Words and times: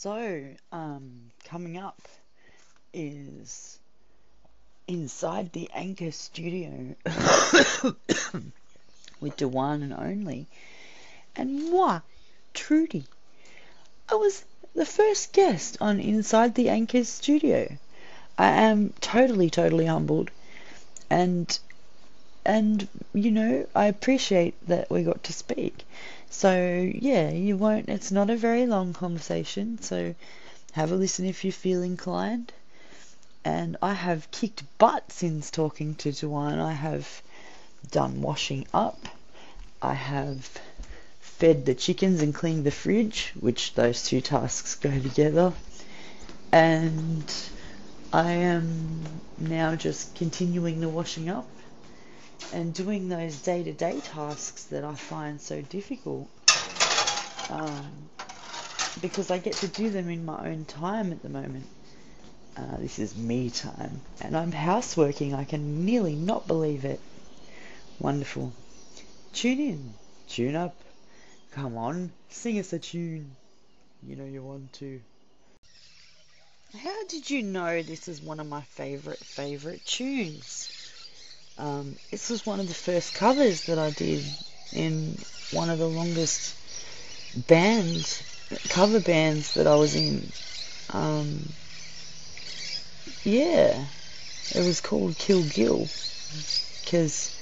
So, 0.00 0.44
um, 0.70 1.32
coming 1.42 1.76
up 1.76 2.00
is 2.94 3.80
inside 4.86 5.52
the 5.52 5.68
Anchor 5.74 6.12
Studio 6.12 6.94
with 9.20 9.36
the 9.38 9.48
one 9.48 9.82
and 9.82 9.92
only, 9.92 10.46
and 11.34 11.72
moi, 11.72 12.02
Trudy. 12.54 13.06
I 14.08 14.14
was 14.14 14.44
the 14.72 14.86
first 14.86 15.32
guest 15.32 15.78
on 15.80 15.98
Inside 15.98 16.54
the 16.54 16.68
Anchor 16.68 17.02
Studio. 17.02 17.76
I 18.38 18.50
am 18.50 18.94
totally, 19.00 19.50
totally 19.50 19.86
humbled, 19.86 20.30
and 21.10 21.58
and 22.48 22.88
you 23.12 23.30
know 23.30 23.66
I 23.74 23.86
appreciate 23.86 24.54
that 24.68 24.90
we 24.90 25.02
got 25.02 25.22
to 25.24 25.34
speak. 25.34 25.84
So 26.30 26.90
yeah, 26.94 27.28
you 27.30 27.58
won't. 27.58 27.90
It's 27.90 28.10
not 28.10 28.30
a 28.30 28.36
very 28.36 28.66
long 28.66 28.94
conversation. 28.94 29.78
So 29.82 30.14
have 30.72 30.90
a 30.90 30.96
listen 30.96 31.26
if 31.26 31.44
you 31.44 31.52
feel 31.52 31.82
inclined. 31.82 32.52
And 33.44 33.76
I 33.82 33.92
have 33.92 34.30
kicked 34.30 34.62
butt 34.78 35.12
since 35.12 35.50
talking 35.50 35.94
to 35.96 36.10
Joanne. 36.10 36.58
I 36.58 36.72
have 36.72 37.22
done 37.90 38.22
washing 38.22 38.66
up. 38.72 39.08
I 39.82 39.92
have 39.94 40.58
fed 41.20 41.66
the 41.66 41.74
chickens 41.74 42.22
and 42.22 42.34
cleaned 42.34 42.64
the 42.64 42.70
fridge, 42.70 43.32
which 43.38 43.74
those 43.74 44.04
two 44.04 44.22
tasks 44.22 44.74
go 44.74 44.90
together. 44.90 45.52
And 46.50 47.30
I 48.10 48.32
am 48.32 49.02
now 49.36 49.74
just 49.74 50.14
continuing 50.14 50.80
the 50.80 50.88
washing 50.88 51.28
up 51.28 51.46
and 52.52 52.72
doing 52.74 53.08
those 53.08 53.40
day 53.42 53.62
to 53.62 53.72
day 53.72 54.00
tasks 54.00 54.64
that 54.64 54.84
I 54.84 54.94
find 54.94 55.40
so 55.40 55.60
difficult. 55.62 56.28
Um, 57.50 58.08
because 59.00 59.30
I 59.30 59.38
get 59.38 59.54
to 59.54 59.68
do 59.68 59.90
them 59.90 60.08
in 60.08 60.24
my 60.24 60.48
own 60.48 60.64
time 60.64 61.12
at 61.12 61.22
the 61.22 61.28
moment. 61.28 61.66
Uh, 62.56 62.76
this 62.78 62.98
is 62.98 63.16
me 63.16 63.50
time. 63.50 64.00
And 64.20 64.36
I'm 64.36 64.52
houseworking. 64.52 65.34
I 65.34 65.44
can 65.44 65.84
nearly 65.84 66.16
not 66.16 66.46
believe 66.46 66.84
it. 66.84 67.00
Wonderful. 68.00 68.52
Tune 69.32 69.60
in. 69.60 69.94
Tune 70.28 70.56
up. 70.56 70.74
Come 71.52 71.76
on. 71.76 72.10
Sing 72.28 72.58
us 72.58 72.72
a 72.72 72.78
tune. 72.78 73.30
You 74.02 74.16
know 74.16 74.24
you 74.24 74.42
want 74.42 74.72
to. 74.74 75.00
How 76.76 77.04
did 77.06 77.30
you 77.30 77.42
know 77.42 77.82
this 77.82 78.08
is 78.08 78.20
one 78.20 78.40
of 78.40 78.46
my 78.46 78.60
favourite, 78.62 79.18
favourite 79.18 79.84
tunes? 79.86 80.77
Um, 81.58 81.96
this 82.12 82.30
was 82.30 82.46
one 82.46 82.60
of 82.60 82.68
the 82.68 82.74
first 82.74 83.14
covers 83.14 83.64
that 83.64 83.78
I 83.80 83.90
did 83.90 84.24
in 84.72 85.18
one 85.50 85.70
of 85.70 85.78
the 85.78 85.88
longest 85.88 86.54
bands, 87.48 88.22
cover 88.68 89.00
bands 89.00 89.54
that 89.54 89.66
I 89.66 89.74
was 89.74 89.96
in. 89.96 90.30
Um, 90.90 91.48
yeah, 93.24 93.84
it 94.54 94.64
was 94.64 94.80
called 94.80 95.18
Kill 95.18 95.42
Gill 95.42 95.88
because 96.84 97.36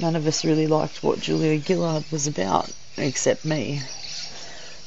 none 0.00 0.14
of 0.14 0.28
us 0.28 0.44
really 0.44 0.68
liked 0.68 1.02
what 1.02 1.20
Julia 1.20 1.60
Gillard 1.60 2.04
was 2.12 2.28
about, 2.28 2.70
except 2.96 3.44
me. 3.44 3.82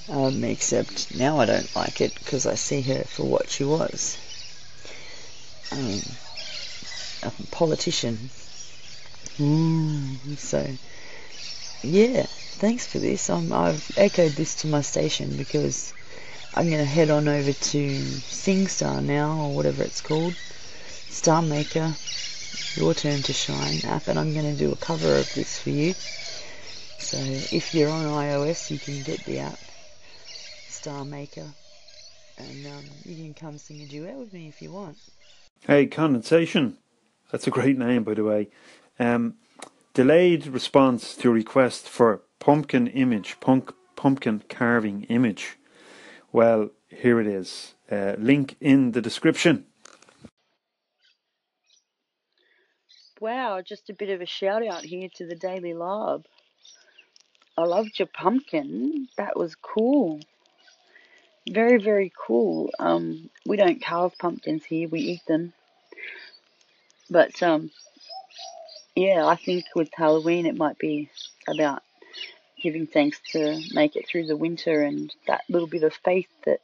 Um, 0.07 0.41
except 0.45 1.13
now 1.15 1.39
I 1.39 1.45
don't 1.45 1.75
like 1.75 1.99
it 1.99 2.15
because 2.15 2.45
I 2.45 2.55
see 2.55 2.81
her 2.81 3.03
for 3.03 3.23
what 3.25 3.49
she 3.49 3.65
was. 3.65 4.17
Um, 5.71 6.01
a 7.23 7.31
politician 7.51 8.29
Mm, 9.37 10.37
so, 10.37 10.67
yeah, 11.81 12.23
thanks 12.23 12.85
for 12.85 12.99
this. 12.99 13.29
Um, 13.29 13.51
I've 13.51 13.91
echoed 13.97 14.31
this 14.33 14.61
to 14.61 14.67
my 14.67 14.81
station 14.81 15.35
because 15.37 15.93
I'm 16.55 16.67
going 16.69 16.79
to 16.79 16.85
head 16.85 17.09
on 17.09 17.27
over 17.27 17.51
to 17.51 17.87
SingStar 17.89 19.03
now, 19.03 19.39
or 19.39 19.55
whatever 19.55 19.83
it's 19.83 20.01
called, 20.01 20.35
Star 21.09 21.41
Maker, 21.41 21.93
Your 22.75 22.93
Turn 22.93 23.23
to 23.23 23.33
Shine 23.33 23.81
app, 23.85 24.07
and 24.07 24.19
I'm 24.19 24.33
going 24.33 24.51
to 24.51 24.57
do 24.57 24.71
a 24.71 24.75
cover 24.75 25.15
of 25.15 25.33
this 25.33 25.57
for 25.59 25.71
you. 25.71 25.93
So 26.99 27.17
if 27.17 27.73
you're 27.73 27.89
on 27.89 28.05
iOS, 28.05 28.69
you 28.71 28.79
can 28.79 29.01
get 29.03 29.25
the 29.25 29.39
app, 29.39 29.59
Star 30.69 31.03
Maker, 31.03 31.47
and 32.37 32.67
um, 32.67 32.85
you 33.03 33.15
can 33.15 33.33
come 33.33 33.57
sing 33.57 33.81
a 33.81 33.85
duet 33.87 34.15
with 34.15 34.31
me 34.31 34.47
if 34.47 34.61
you 34.61 34.71
want. 34.71 34.97
Hey, 35.65 35.87
Condensation. 35.87 36.77
That's 37.31 37.47
a 37.47 37.51
great 37.51 37.77
name, 37.77 38.03
by 38.03 38.13
the 38.13 38.23
way. 38.23 38.49
Um, 38.99 39.35
delayed 39.93 40.47
response 40.47 41.15
to 41.17 41.31
request 41.31 41.87
for 41.87 42.21
pumpkin 42.39 42.87
image, 42.87 43.39
punk, 43.39 43.73
pumpkin 43.95 44.43
carving 44.49 45.03
image. 45.03 45.57
Well, 46.31 46.69
here 46.89 47.19
it 47.19 47.27
is. 47.27 47.75
Uh, 47.91 48.15
link 48.17 48.55
in 48.59 48.91
the 48.91 49.01
description. 49.01 49.65
Wow, 53.19 53.61
just 53.61 53.89
a 53.89 53.93
bit 53.93 54.09
of 54.09 54.19
a 54.19 54.25
shout 54.25 54.67
out 54.67 54.83
here 54.83 55.07
to 55.15 55.25
the 55.25 55.35
Daily 55.35 55.73
Lob. 55.73 56.25
I 57.57 57.63
loved 57.63 57.99
your 57.99 58.07
pumpkin. 58.07 59.07
That 59.15 59.37
was 59.37 59.55
cool. 59.55 60.19
Very, 61.49 61.77
very 61.77 62.11
cool. 62.27 62.71
Um, 62.79 63.29
we 63.45 63.57
don't 63.57 63.81
carve 63.81 64.17
pumpkins 64.17 64.65
here, 64.65 64.89
we 64.89 64.99
eat 64.99 65.25
them. 65.27 65.53
But 67.09 67.41
um, 67.43 67.69
yeah, 68.95 69.25
I 69.25 69.35
think 69.35 69.65
with 69.75 69.89
Halloween 69.93 70.45
it 70.45 70.57
might 70.57 70.77
be 70.77 71.09
about 71.47 71.81
giving 72.61 72.87
thanks 72.87 73.19
to 73.31 73.61
make 73.73 73.95
it 73.95 74.07
through 74.07 74.27
the 74.27 74.37
winter 74.37 74.81
and 74.81 75.13
that 75.27 75.41
little 75.49 75.67
bit 75.67 75.83
of 75.83 75.93
faith 75.93 76.29
that 76.45 76.61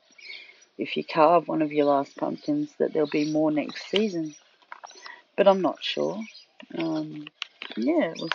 if 0.77 0.95
you 0.95 1.03
carve 1.03 1.47
one 1.47 1.61
of 1.61 1.73
your 1.73 1.85
last 1.85 2.15
pumpkins 2.15 2.73
that 2.79 2.93
there'll 2.93 3.09
be 3.09 3.31
more 3.31 3.51
next 3.51 3.89
season. 3.89 4.33
But 5.35 5.47
I'm 5.47 5.61
not 5.61 5.83
sure. 5.83 6.21
Um, 6.77 7.27
yeah, 7.75 8.11
it 8.11 8.19
was 8.19 8.31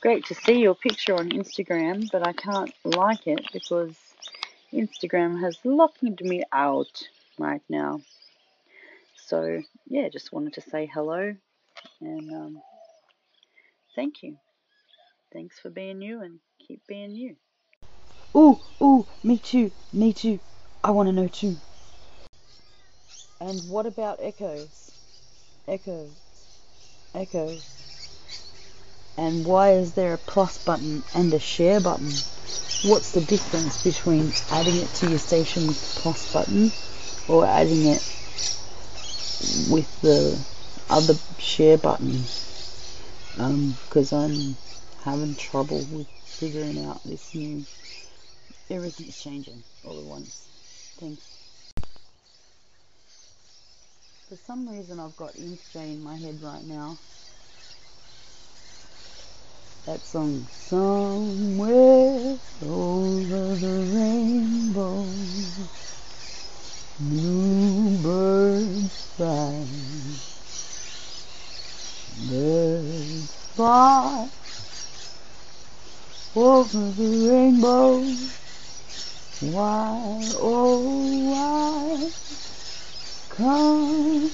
great 0.00 0.26
to 0.26 0.34
see 0.34 0.60
your 0.60 0.74
picture 0.74 1.14
on 1.14 1.30
Instagram, 1.30 2.08
but 2.12 2.26
I 2.26 2.32
can't 2.32 2.72
like 2.84 3.26
it 3.26 3.46
because 3.52 3.96
Instagram 4.72 5.40
has 5.40 5.58
locked 5.64 6.02
me 6.02 6.44
out 6.52 7.02
right 7.38 7.62
now. 7.68 8.00
So 9.16 9.62
yeah, 9.88 10.08
just 10.08 10.32
wanted 10.32 10.54
to 10.54 10.60
say 10.60 10.88
hello 10.92 11.34
and 12.00 12.32
um, 12.32 12.62
Thank 13.96 14.22
you. 14.22 14.36
Thanks 15.32 15.58
for 15.58 15.70
being 15.70 16.02
you 16.02 16.20
and 16.20 16.38
keep 16.68 16.86
being 16.86 17.16
you. 17.16 17.36
Ooh, 18.36 18.60
ooh, 18.82 19.06
me 19.24 19.38
too, 19.38 19.70
me 19.92 20.12
too. 20.12 20.38
I 20.84 20.90
want 20.90 21.08
to 21.08 21.12
know 21.12 21.28
too. 21.28 21.56
And 23.40 23.68
what 23.70 23.86
about 23.86 24.18
echoes? 24.22 24.90
Echoes. 25.66 26.10
Echoes. 27.14 27.62
And 29.16 29.46
why 29.46 29.72
is 29.72 29.94
there 29.94 30.14
a 30.14 30.18
plus 30.18 30.62
button 30.64 31.02
and 31.14 31.32
a 31.32 31.38
share 31.38 31.80
button? 31.80 32.10
What's 32.84 33.12
the 33.12 33.22
difference 33.22 33.82
between 33.82 34.30
adding 34.50 34.76
it 34.76 34.88
to 34.96 35.08
your 35.08 35.18
station 35.18 35.66
with 35.66 35.80
the 35.80 36.00
plus 36.02 36.32
button 36.32 36.70
or 37.28 37.46
adding 37.46 37.86
it 37.86 38.04
with 39.70 40.00
the 40.02 40.38
other 40.90 41.14
share 41.38 41.78
button? 41.78 42.22
Because 43.36 44.14
um, 44.14 44.24
I'm 44.24 44.56
having 45.04 45.34
trouble 45.34 45.84
with 45.92 46.08
figuring 46.24 46.84
out 46.86 47.02
this 47.04 47.34
new. 47.34 47.64
Everything's 48.70 49.22
changing 49.22 49.62
all 49.84 49.98
at 49.98 50.04
once. 50.04 50.48
Thanks. 50.98 51.22
For 54.28 54.36
some 54.36 54.68
reason, 54.68 54.98
I've 54.98 55.16
got 55.16 55.34
Insta 55.34 55.76
in 55.76 56.02
my 56.02 56.16
head 56.16 56.42
right 56.42 56.64
now. 56.64 56.96
That 59.84 60.00
song, 60.00 60.44
Somewhere 60.50 62.38
Over 62.64 63.54
the 63.54 63.86
Rainbow, 63.94 65.04
New 67.00 67.98
Birds 68.02 69.04
Fly. 69.14 70.35
Birds 72.18 73.30
fly 73.54 74.28
over 76.34 76.90
the 76.92 77.28
rainbow. 77.30 78.00
Why, 79.52 80.24
oh, 80.40 80.80
why 81.28 82.10
can't 83.36 84.32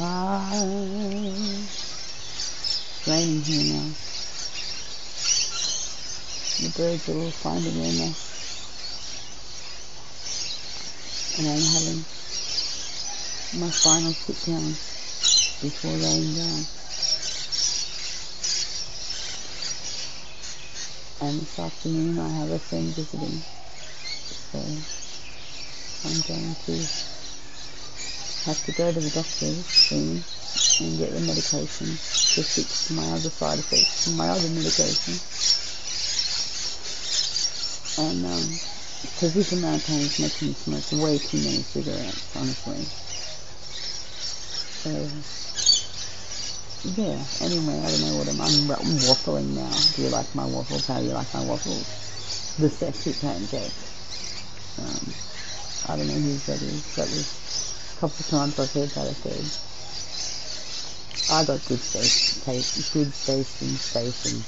I? 0.00 0.50
It's 2.66 3.06
raining 3.06 3.42
here 3.42 3.72
now. 3.72 3.94
The 6.58 6.70
birds 6.76 7.08
are 7.08 7.14
all 7.14 7.30
finding 7.30 7.74
their 7.74 7.92
nest. 7.92 8.26
And 11.38 11.46
I'm 11.46 11.62
having 11.62 12.04
my 13.60 13.70
final 13.70 14.12
sit 14.12 14.50
down 14.50 14.74
before 15.60 15.92
laying 15.92 16.34
down. 16.34 16.64
And 21.22 21.40
this 21.40 21.58
afternoon 21.58 22.18
I 22.18 22.28
have 22.28 22.50
a 22.50 22.58
friend 22.58 22.88
visiting. 22.96 23.44
So 24.50 24.58
I'm 26.08 26.20
going 26.24 26.54
to 26.64 26.72
have 28.48 28.64
to 28.64 28.72
go 28.72 28.90
to 28.90 29.00
the 29.00 29.10
doctor 29.10 29.52
soon 29.68 30.24
and 30.80 30.98
get 30.98 31.12
the 31.12 31.20
medication 31.20 31.88
to 31.88 32.42
fix 32.42 32.90
my 32.90 33.04
other 33.12 33.28
side 33.28 33.58
effects 33.58 34.08
from 34.08 34.16
my 34.16 34.28
other 34.28 34.48
medication. 34.48 35.20
And 38.00 38.24
um, 38.24 38.48
because 39.02 39.34
this 39.34 39.52
amount 39.52 39.76
of 39.76 39.86
pain 39.86 40.00
is 40.00 40.18
making 40.18 40.48
me 40.48 40.54
smoke 40.54 41.04
way 41.04 41.18
too 41.18 41.36
many 41.38 41.60
cigarettes, 41.60 42.34
honestly. 42.34 42.80
So, 44.80 45.49
yeah, 46.84 47.20
anyway, 47.40 47.76
I 47.76 47.90
don't 47.90 48.00
know 48.08 48.16
what 48.16 48.28
I'm, 48.28 48.40
I'm, 48.40 48.70
I'm 48.72 48.96
waffling 49.04 49.52
now. 49.52 49.68
Do 49.96 50.02
you 50.02 50.08
like 50.08 50.34
my 50.34 50.46
waffles? 50.46 50.86
How 50.86 50.98
do 50.98 51.04
you 51.04 51.12
like 51.12 51.32
my 51.34 51.44
waffles? 51.44 51.84
The 52.56 52.70
sexy 52.70 53.12
pancake. 53.20 53.72
Um, 54.80 55.12
I 55.88 55.96
don't 55.96 56.08
know 56.08 56.14
whose 56.14 56.46
that 56.46 56.62
is. 56.62 56.96
That 56.96 57.08
was 57.08 57.28
a 57.96 58.00
couple 58.00 58.16
of 58.16 58.28
times 58.28 58.58
I've 58.58 58.72
heard 58.72 58.88
that 58.88 59.12
said. 59.12 59.70
I 61.36 61.44
got 61.44 61.60
good 61.68 61.82
taste, 61.82 62.44
taste, 62.44 62.92
good 62.94 63.12
taste 63.12 63.62
and 63.62 63.76
space. 63.76 64.24
And 64.24 64.40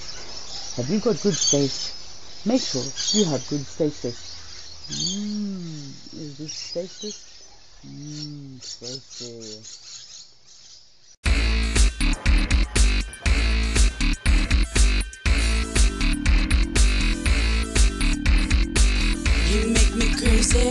have 0.76 0.90
you 0.90 1.00
got 1.00 1.20
good 1.20 1.36
space? 1.36 1.92
Make 2.46 2.62
sure 2.62 2.82
you 3.12 3.26
have 3.30 3.46
good 3.48 3.66
stasis. 3.66 4.16
Mmm, 4.88 5.92
is 6.18 6.38
this 6.38 6.52
stasis? 6.52 7.22
Mmm, 7.86 8.60
stasis. 8.62 10.01
Crazy, 20.22 20.70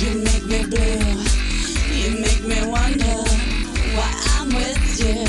you 0.00 0.24
make 0.24 0.44
me 0.48 0.64
blue, 0.64 1.04
you 1.92 2.10
make 2.24 2.42
me 2.42 2.56
wonder 2.64 3.20
why 3.92 4.10
I'm 4.36 4.48
with 4.48 4.80
you. 4.96 5.26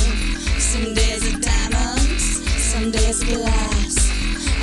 Some 0.60 0.94
days 0.94 1.28
are 1.28 1.40
diamonds, 1.40 2.24
some 2.72 2.92
days 2.92 3.22
are 3.22 3.36
glass. 3.36 3.96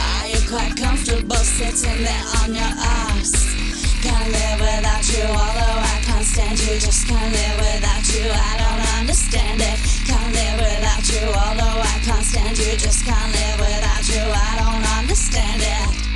Are 0.01 0.29
you 0.29 0.41
quite 0.49 0.75
comfortable 0.77 1.45
sitting 1.45 2.05
there 2.05 2.25
on 2.41 2.55
your 2.55 2.73
ass? 3.05 3.53
Can't 4.01 4.33
live 4.33 4.61
without 4.61 5.05
you, 5.13 5.29
although 5.29 5.81
I 5.93 6.01
can't 6.09 6.25
stand 6.25 6.59
you. 6.61 6.81
Just 6.81 7.07
can't 7.07 7.33
live 7.33 7.57
without 7.61 8.05
you, 8.17 8.33
I 8.33 8.53
don't 8.65 8.85
understand 8.99 9.61
it. 9.61 9.79
Can't 10.09 10.33
live 10.33 10.57
without 10.57 11.05
you, 11.13 11.27
although 11.29 11.81
I 11.85 12.01
can't 12.03 12.25
stand 12.25 12.57
you. 12.57 12.77
Just 12.79 13.05
can't 13.05 13.33
live 13.33 13.61
without 13.61 14.09
you, 14.09 14.25
I 14.25 14.51
don't 14.57 14.99
understand 14.99 15.61
it. 15.61 16.10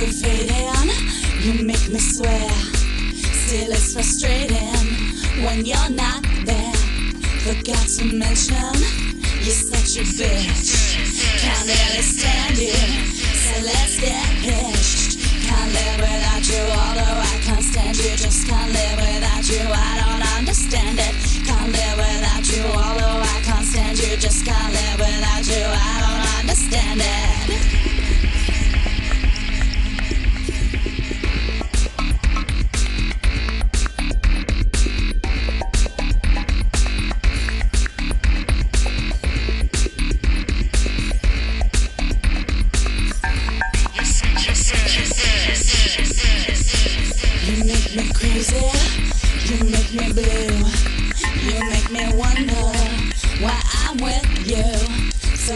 Aggravating, 0.00 0.88
you 1.42 1.62
make 1.62 1.90
me 1.90 1.98
swear. 1.98 2.48
Still, 3.36 3.68
it's 3.68 3.92
frustrating 3.92 4.88
when 5.44 5.66
you're 5.66 5.90
not 5.90 6.24
there. 6.48 6.72
Forgot 7.44 7.84
to 8.00 8.04
mention, 8.08 8.80
you're 9.44 9.60
such 9.60 10.00
a 10.00 10.04
bitch. 10.16 10.96
Can't 11.44 11.66
really 11.68 12.00
stand 12.00 12.56
you, 12.56 12.72
so 12.72 13.60
let's 13.60 14.00
get 14.00 14.24
hitched. 14.40 15.20
Can't 15.44 15.70
live 15.70 16.00
without 16.00 16.48
you, 16.48 16.62
although 16.80 17.20
I 17.20 17.38
can't 17.44 17.62
stand 17.62 17.98
you. 17.98 18.16
Just 18.16 18.48
can't 18.48 18.72
live 18.72 18.96
without 18.96 19.44
you, 19.52 19.68
I 19.68 20.00
don't 20.00 20.38
understand 20.38 20.98
it. 20.98 21.14
Can't 21.44 21.72
live 21.72 21.98
without 21.98 22.48
you, 22.48 22.64
although 22.72 23.20
I 23.20 23.40
can't 23.44 23.66
stand 23.66 23.98
you. 23.98 24.16
Just 24.16 24.46
can't 24.46 24.72
live 24.72 24.98
without 24.98 25.44
you, 25.46 25.62
I 25.62 25.92
don't 26.00 26.40
understand 26.40 27.00
it. 27.02 27.19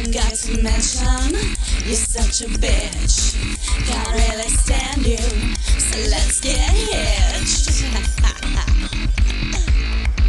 Forgot 0.05 0.35
to 0.35 0.63
mention, 0.63 1.33
you're 1.87 1.97
such 1.97 2.43
a 2.43 2.51
bitch. 2.59 3.41
Can't 3.87 4.11
really 4.13 4.51
stand 4.51 5.07
you, 5.07 5.17
so 5.81 5.99
let's 6.11 6.41
get 6.41 6.59
hitched. 6.59 7.85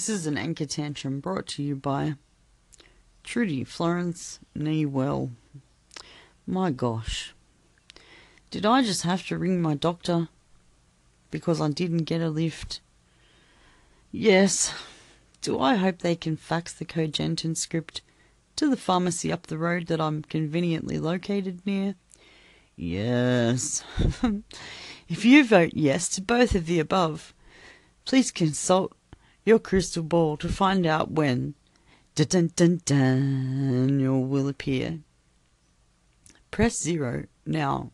This 0.00 0.08
is 0.08 0.26
an 0.26 0.38
anchor 0.38 0.64
tantrum 0.64 1.20
brought 1.20 1.46
to 1.48 1.62
you 1.62 1.76
by 1.76 2.14
Trudy 3.22 3.64
Florence 3.64 4.40
Neewell. 4.56 5.32
My 6.46 6.70
gosh. 6.70 7.34
Did 8.50 8.64
I 8.64 8.80
just 8.80 9.02
have 9.02 9.26
to 9.26 9.36
ring 9.36 9.60
my 9.60 9.74
doctor 9.74 10.28
because 11.30 11.60
I 11.60 11.68
didn't 11.68 12.04
get 12.04 12.22
a 12.22 12.30
lift? 12.30 12.80
Yes. 14.10 14.72
Do 15.42 15.60
I 15.60 15.74
hope 15.74 15.98
they 15.98 16.16
can 16.16 16.34
fax 16.34 16.72
the 16.72 16.86
Cogentin 16.86 17.54
script 17.54 18.00
to 18.56 18.70
the 18.70 18.78
pharmacy 18.78 19.30
up 19.30 19.48
the 19.48 19.58
road 19.58 19.88
that 19.88 20.00
I'm 20.00 20.22
conveniently 20.22 20.98
located 20.98 21.60
near? 21.66 21.94
Yes. 22.74 23.84
if 25.10 25.26
you 25.26 25.44
vote 25.44 25.72
yes 25.74 26.08
to 26.08 26.22
both 26.22 26.54
of 26.54 26.64
the 26.64 26.78
above, 26.78 27.34
please 28.06 28.30
consult 28.30 28.94
your 29.50 29.58
crystal 29.58 30.04
ball 30.04 30.36
to 30.36 30.48
find 30.48 30.86
out 30.86 31.10
when 31.10 31.54
dun 32.14 32.52
dun 32.54 32.80
Daniel 32.84 34.24
will 34.24 34.46
appear. 34.46 35.00
Press 36.52 36.80
zero 36.80 37.24
now. 37.44 37.90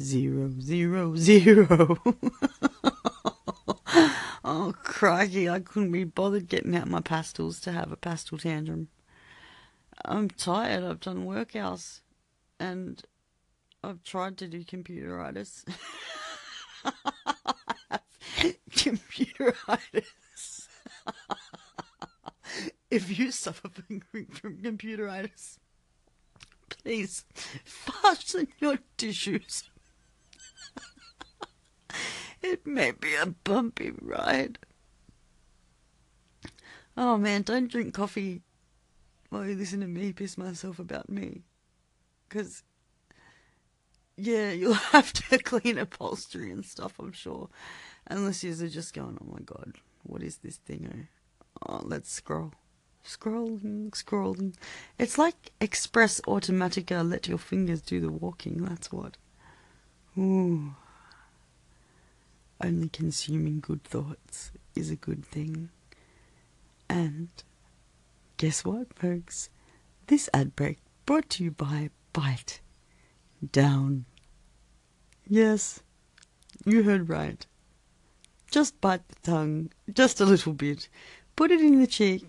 Zero 0.00 0.52
zero 0.60 1.16
zero. 1.30 1.98
oh 4.44 4.72
crikey! 4.84 5.50
I 5.50 5.58
couldn't 5.58 5.90
be 5.90 6.04
bothered 6.04 6.46
getting 6.46 6.76
out 6.76 6.86
my 6.86 7.00
pastels 7.00 7.58
to 7.62 7.72
have 7.72 7.90
a 7.90 7.96
pastel 7.96 8.38
tantrum. 8.38 8.86
I'm 10.04 10.30
tired. 10.30 10.84
I've 10.84 11.00
done 11.00 11.26
workouts, 11.26 12.02
and 12.60 13.02
I've 13.82 14.04
tried 14.04 14.38
to 14.38 14.46
do 14.46 14.62
computeritis. 14.62 15.64
computeritis. 18.70 20.06
if 22.90 23.18
you 23.18 23.30
suffer 23.30 23.68
from, 23.68 24.02
computeritis, 24.62 25.58
please 26.68 27.24
fasten 27.64 28.48
your 28.58 28.78
tissues. 28.96 29.70
it 32.42 32.66
may 32.66 32.90
be 32.92 33.14
a 33.14 33.26
bumpy 33.26 33.92
ride. 34.00 34.58
Oh 36.96 37.16
man, 37.16 37.42
don't 37.42 37.70
drink 37.70 37.94
coffee 37.94 38.42
while 39.30 39.46
you 39.46 39.54
listen 39.54 39.80
to 39.80 39.86
me 39.86 40.12
piss 40.12 40.38
myself 40.38 40.78
about 40.78 41.08
me. 41.08 41.42
Because 42.28 42.62
yeah, 44.16 44.50
you'll 44.50 44.72
have 44.92 45.12
to 45.12 45.38
clean 45.38 45.78
upholstery 45.78 46.50
and 46.50 46.64
stuff, 46.64 46.98
I'm 46.98 47.12
sure. 47.12 47.48
Unless 48.08 48.42
you're 48.42 48.68
just 48.68 48.94
going, 48.94 49.18
oh 49.20 49.32
my 49.32 49.40
god, 49.44 49.74
what 50.08 50.22
is 50.22 50.38
this 50.38 50.56
thing? 50.56 51.08
Oh, 51.66 51.80
let's 51.84 52.10
scroll. 52.10 52.52
Scrolling, 53.04 53.90
scrolling. 53.90 54.54
It's 54.98 55.18
like 55.18 55.52
Express 55.60 56.20
Automatica, 56.22 57.08
let 57.08 57.28
your 57.28 57.38
fingers 57.38 57.80
do 57.80 58.00
the 58.00 58.10
walking, 58.10 58.64
that's 58.64 58.90
what. 58.92 59.16
Ooh. 60.18 60.74
only 62.62 62.88
consuming 62.88 63.60
good 63.60 63.84
thoughts 63.84 64.50
is 64.74 64.90
a 64.90 64.96
good 64.96 65.24
thing. 65.24 65.70
And 66.88 67.28
guess 68.36 68.64
what, 68.64 68.92
folks? 68.98 69.48
This 70.06 70.28
ad 70.34 70.56
break 70.56 70.78
brought 71.06 71.28
to 71.30 71.44
you 71.44 71.50
by 71.50 71.90
Bite 72.12 72.60
Down. 73.52 74.06
Yes, 75.26 75.80
you 76.64 76.82
heard 76.82 77.08
right. 77.08 77.46
Just 78.50 78.80
bite 78.80 79.06
the 79.08 79.30
tongue, 79.30 79.70
just 79.92 80.20
a 80.20 80.24
little 80.24 80.52
bit. 80.52 80.88
Put 81.36 81.50
it 81.50 81.60
in 81.60 81.80
the 81.80 81.86
cheek, 81.86 82.24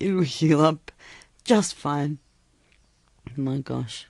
it'll 0.00 0.22
heal 0.22 0.60
up 0.60 0.90
just 1.44 1.74
fine. 1.74 2.18
My 3.36 3.58
gosh, 3.58 4.06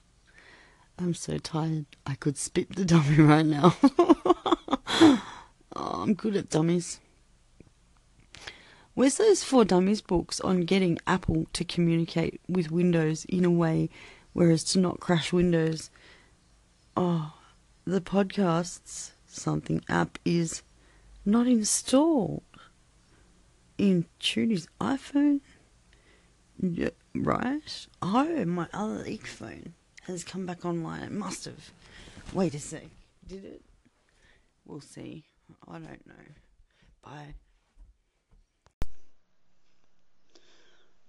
I'm 0.98 1.14
so 1.14 1.38
tired. 1.38 1.86
I 2.06 2.14
could 2.14 2.36
spit 2.36 2.76
the 2.76 2.84
dummy 2.84 3.16
right 3.18 3.46
now. 3.46 3.76
oh, 3.98 5.22
I'm 5.74 6.14
good 6.14 6.36
at 6.36 6.50
dummies. 6.50 7.00
Where's 8.94 9.16
those 9.16 9.42
four 9.42 9.64
dummies 9.64 10.00
books 10.00 10.40
on 10.40 10.62
getting 10.62 10.98
Apple 11.06 11.46
to 11.54 11.64
communicate 11.64 12.40
with 12.48 12.70
Windows 12.70 13.24
in 13.26 13.44
a 13.44 13.50
way 13.50 13.88
whereas 14.32 14.64
to 14.64 14.78
not 14.78 15.00
crash 15.00 15.32
Windows? 15.32 15.90
Oh, 16.96 17.34
the 17.86 18.00
podcasts 18.00 19.12
something 19.26 19.82
app 19.88 20.18
is 20.24 20.62
not 21.24 21.46
installed 21.46 22.42
in 23.78 24.06
Trudy's 24.18 24.68
iPhone. 24.80 25.40
Yeah, 26.60 26.90
right? 27.14 27.86
Oh, 28.02 28.44
my 28.44 28.68
other 28.72 29.02
leak 29.04 29.26
phone 29.26 29.74
has 30.02 30.24
come 30.24 30.46
back 30.46 30.64
online. 30.64 31.02
It 31.02 31.12
must 31.12 31.46
have. 31.46 31.70
Wait 32.32 32.54
a 32.54 32.58
sec. 32.58 32.84
Did 33.26 33.44
it? 33.44 33.62
We'll 34.66 34.80
see. 34.80 35.24
I 35.66 35.72
don't 35.72 36.06
know. 36.06 36.14
Bye. 37.02 37.34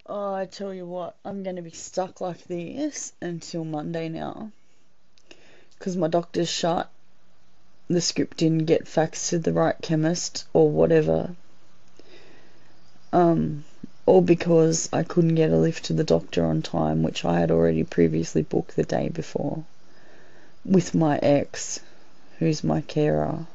Oh, 0.06 0.34
I 0.34 0.46
tell 0.46 0.74
you 0.74 0.86
what, 0.86 1.15
I'm 1.24 1.44
going 1.44 1.58
to 1.58 1.62
be 1.62 1.72
stuck 1.72 2.22
like 2.22 2.44
this 2.46 3.13
until 3.22 3.63
Monday 3.63 4.10
now. 4.10 4.51
Because 5.77 5.96
my 5.96 6.08
doctor's 6.08 6.50
shut. 6.50 6.91
The 7.91 8.00
script 8.00 8.38
didn't 8.38 8.67
get 8.67 8.86
faxed 8.86 9.31
to 9.31 9.38
the 9.38 9.51
right 9.51 9.75
chemist 9.81 10.45
or 10.53 10.69
whatever. 10.69 11.36
Um, 13.12 13.65
or 14.05 14.21
because 14.21 14.88
I 14.93 15.03
couldn't 15.03 15.36
get 15.36 15.51
a 15.51 15.57
lift 15.57 15.83
to 15.86 15.93
the 15.93 16.05
doctor 16.05 16.45
on 16.45 16.62
time, 16.62 17.03
which 17.03 17.25
I 17.25 17.41
had 17.41 17.51
already 17.51 17.83
previously 17.83 18.43
booked 18.43 18.77
the 18.77 18.83
day 18.83 19.10
before 19.10 19.65
with 20.63 20.95
my 20.95 21.17
ex, 21.17 21.81
who's 22.39 22.63
my 22.63 22.79
carer. 22.79 23.45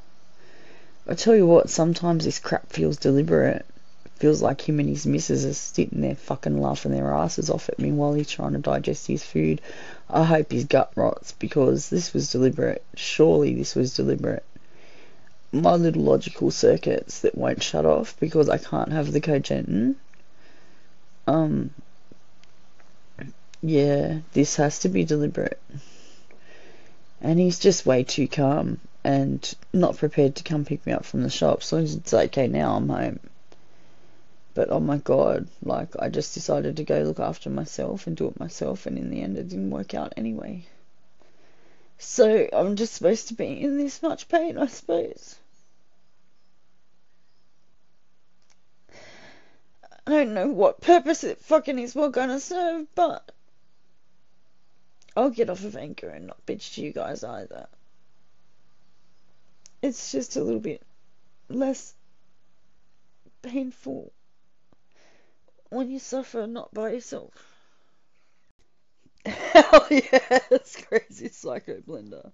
I 1.09 1.14
tell 1.14 1.35
you 1.35 1.47
what, 1.47 1.71
sometimes 1.71 2.26
this 2.26 2.38
crap 2.38 2.69
feels 2.71 2.99
deliberate. 2.99 3.64
Feels 4.16 4.40
like 4.40 4.66
him 4.66 4.80
and 4.80 4.88
his 4.88 5.06
missus 5.06 5.44
are 5.44 5.52
sitting 5.52 6.00
there 6.00 6.14
fucking 6.14 6.61
laughing 6.61 6.92
their 6.92 7.12
asses 7.12 7.50
off 7.50 7.68
at 7.68 7.78
me 7.78 7.92
while 7.92 8.14
he's 8.14 8.30
trying 8.30 8.52
to 8.52 8.58
digest 8.58 9.06
his 9.06 9.23
food. 9.23 9.61
I 10.08 10.25
hope 10.25 10.50
his 10.50 10.64
gut 10.64 10.90
rots 10.96 11.32
because 11.32 11.90
this 11.90 12.14
was 12.14 12.32
deliberate. 12.32 12.82
Surely 12.94 13.54
this 13.54 13.75
was 13.75 13.94
deliberate. 13.94 14.44
My 15.52 15.75
little 15.75 16.02
logical 16.02 16.50
circuits 16.50 17.20
that 17.20 17.37
won't 17.37 17.62
shut 17.62 17.85
off 17.85 18.18
because 18.18 18.49
I 18.49 18.56
can't 18.56 18.92
have 18.92 19.12
the 19.12 19.20
cogentin. 19.20 19.96
Um, 21.26 21.70
yeah, 23.61 24.20
this 24.32 24.56
has 24.56 24.78
to 24.80 24.88
be 24.88 25.04
deliberate. 25.04 25.61
And 27.20 27.38
he's 27.38 27.58
just 27.58 27.85
way 27.85 28.02
too 28.02 28.28
calm 28.28 28.80
and 29.04 29.54
not 29.75 29.99
prepared 29.99 30.37
to 30.37 30.42
come 30.42 30.64
pick 30.64 30.87
me 30.87 30.92
up 30.92 31.04
from 31.04 31.23
the 31.23 31.30
shop. 31.30 31.62
So 31.62 31.78
it's 31.78 32.14
okay, 32.14 32.49
now 32.49 32.76
I'm 32.76 32.88
home. 32.88 33.20
But 34.57 34.71
oh 34.71 34.81
my 34.81 34.97
god, 34.97 35.51
like 35.63 35.91
I 35.99 36.09
just 36.09 36.33
decided 36.33 36.79
to 36.79 36.85
go 36.85 37.03
look 37.03 37.21
after 37.21 37.51
myself 37.51 38.07
and 38.07 38.17
do 38.17 38.29
it 38.29 38.41
myself, 38.41 38.87
and 38.87 38.97
in 38.97 39.11
the 39.11 39.21
end, 39.21 39.37
it 39.37 39.51
didn't 39.51 39.69
work 39.69 39.93
out 39.93 40.15
anyway. 40.17 40.65
So 41.99 42.49
I'm 42.51 42.75
just 42.75 42.95
supposed 42.95 43.29
to 43.29 43.35
be 43.35 43.61
in 43.61 43.77
this 43.77 44.03
much 44.03 44.29
pain, 44.29 44.57
I 44.57 44.65
suppose. 44.69 45.37
I 50.07 50.11
don't 50.11 50.33
know 50.33 50.49
what 50.49 50.81
purpose 50.81 51.23
it 51.23 51.43
fucking 51.43 51.79
is 51.79 51.95
well 51.95 52.09
gonna 52.09 52.41
serve, 52.41 52.87
but 52.95 53.31
I'll 55.15 55.29
get 55.29 55.51
off 55.51 55.65
of 55.65 55.77
Anchor 55.77 56.09
and 56.09 56.29
not 56.29 56.47
bitch 56.47 56.77
to 56.77 56.81
you 56.81 56.93
guys 56.93 57.23
either. 57.23 57.67
It's 59.83 60.13
just 60.13 60.37
a 60.37 60.43
little 60.43 60.61
bit 60.61 60.81
less 61.51 61.93
painful 63.43 64.13
when 65.70 65.90
you 65.90 65.99
suffer 65.99 66.46
not 66.46 66.73
by 66.73 66.90
yourself. 66.90 67.32
Hell 69.25 69.87
yes, 69.90 70.76
crazy 70.88 71.28
psycho 71.28 71.80
blender. 71.80 72.30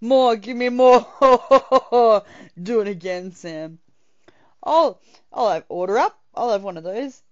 More, 0.00 0.34
give 0.36 0.56
me 0.56 0.68
more. 0.68 1.06
Do 2.60 2.80
it 2.80 2.88
again, 2.88 3.32
Sam. 3.32 3.78
I'll 4.62 5.00
I'll 5.32 5.50
have 5.50 5.64
order 5.68 5.98
up. 5.98 6.18
I'll 6.34 6.50
have 6.50 6.62
one 6.62 6.76
of 6.76 6.84
those. 6.84 7.22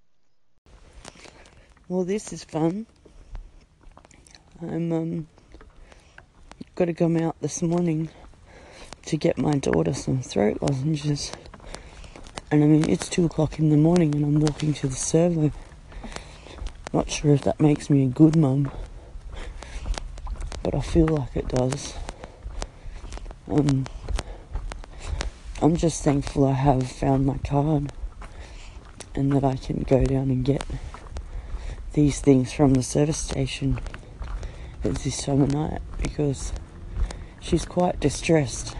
Well, 1.88 2.04
this 2.04 2.32
is 2.32 2.44
fun. 2.44 2.86
I'm 4.62 4.92
um 4.92 5.26
got 6.76 6.84
to 6.84 6.94
come 6.94 7.16
out 7.16 7.36
this 7.40 7.62
morning 7.62 8.08
to 9.06 9.16
get 9.16 9.36
my 9.36 9.54
daughter 9.54 9.92
some 9.92 10.22
throat 10.22 10.58
lozenges. 10.60 11.32
And 12.52 12.64
I 12.64 12.66
mean, 12.66 12.90
it's 12.90 13.08
two 13.08 13.26
o'clock 13.26 13.60
in 13.60 13.70
the 13.70 13.76
morning 13.76 14.12
and 14.12 14.24
I'm 14.24 14.40
walking 14.40 14.74
to 14.74 14.88
the 14.88 14.96
servo. 14.96 15.52
Not 16.92 17.08
sure 17.08 17.32
if 17.32 17.42
that 17.42 17.60
makes 17.60 17.88
me 17.88 18.04
a 18.04 18.08
good 18.08 18.34
mum, 18.34 18.72
but 20.64 20.74
I 20.74 20.80
feel 20.80 21.06
like 21.06 21.36
it 21.36 21.46
does. 21.46 21.94
Um, 23.48 23.86
I'm 25.62 25.76
just 25.76 26.02
thankful 26.02 26.44
I 26.44 26.54
have 26.54 26.90
found 26.90 27.24
my 27.24 27.38
card 27.38 27.92
and 29.14 29.32
that 29.32 29.44
I 29.44 29.54
can 29.54 29.82
go 29.82 30.04
down 30.04 30.30
and 30.30 30.44
get 30.44 30.64
these 31.92 32.20
things 32.20 32.52
from 32.52 32.74
the 32.74 32.82
service 32.82 33.18
station 33.18 33.78
at 34.82 34.96
this 34.96 35.24
time 35.24 35.42
of 35.42 35.52
night 35.52 35.80
because 36.02 36.52
she's 37.38 37.64
quite 37.64 38.00
distressed. 38.00 38.76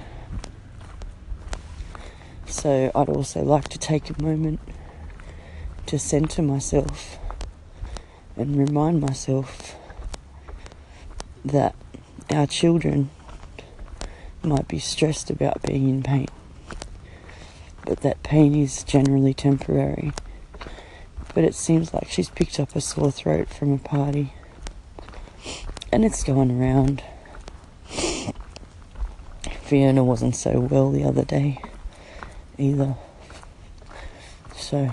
So 2.50 2.90
I'd 2.96 3.08
also 3.08 3.42
like 3.44 3.68
to 3.68 3.78
take 3.78 4.10
a 4.10 4.20
moment 4.20 4.58
to 5.86 6.00
center 6.00 6.42
myself 6.42 7.16
and 8.36 8.56
remind 8.56 9.00
myself 9.00 9.76
that 11.44 11.76
our 12.28 12.48
children 12.48 13.08
might 14.42 14.66
be 14.66 14.80
stressed 14.80 15.30
about 15.30 15.62
being 15.62 15.88
in 15.88 16.02
pain, 16.02 16.26
but 17.86 18.00
that 18.00 18.22
pain 18.24 18.56
is 18.56 18.82
generally 18.82 19.32
temporary. 19.32 20.12
But 21.34 21.44
it 21.44 21.54
seems 21.54 21.94
like 21.94 22.08
she's 22.08 22.30
picked 22.30 22.58
up 22.58 22.74
a 22.74 22.80
sore 22.80 23.12
throat 23.12 23.48
from 23.48 23.72
a 23.72 23.78
party, 23.78 24.32
and 25.92 26.04
it's 26.04 26.24
going 26.24 26.60
around. 26.60 27.04
Fiona 29.62 30.02
wasn't 30.02 30.34
so 30.34 30.58
well 30.58 30.90
the 30.90 31.04
other 31.04 31.24
day 31.24 31.60
either. 32.60 32.94
So, 34.54 34.90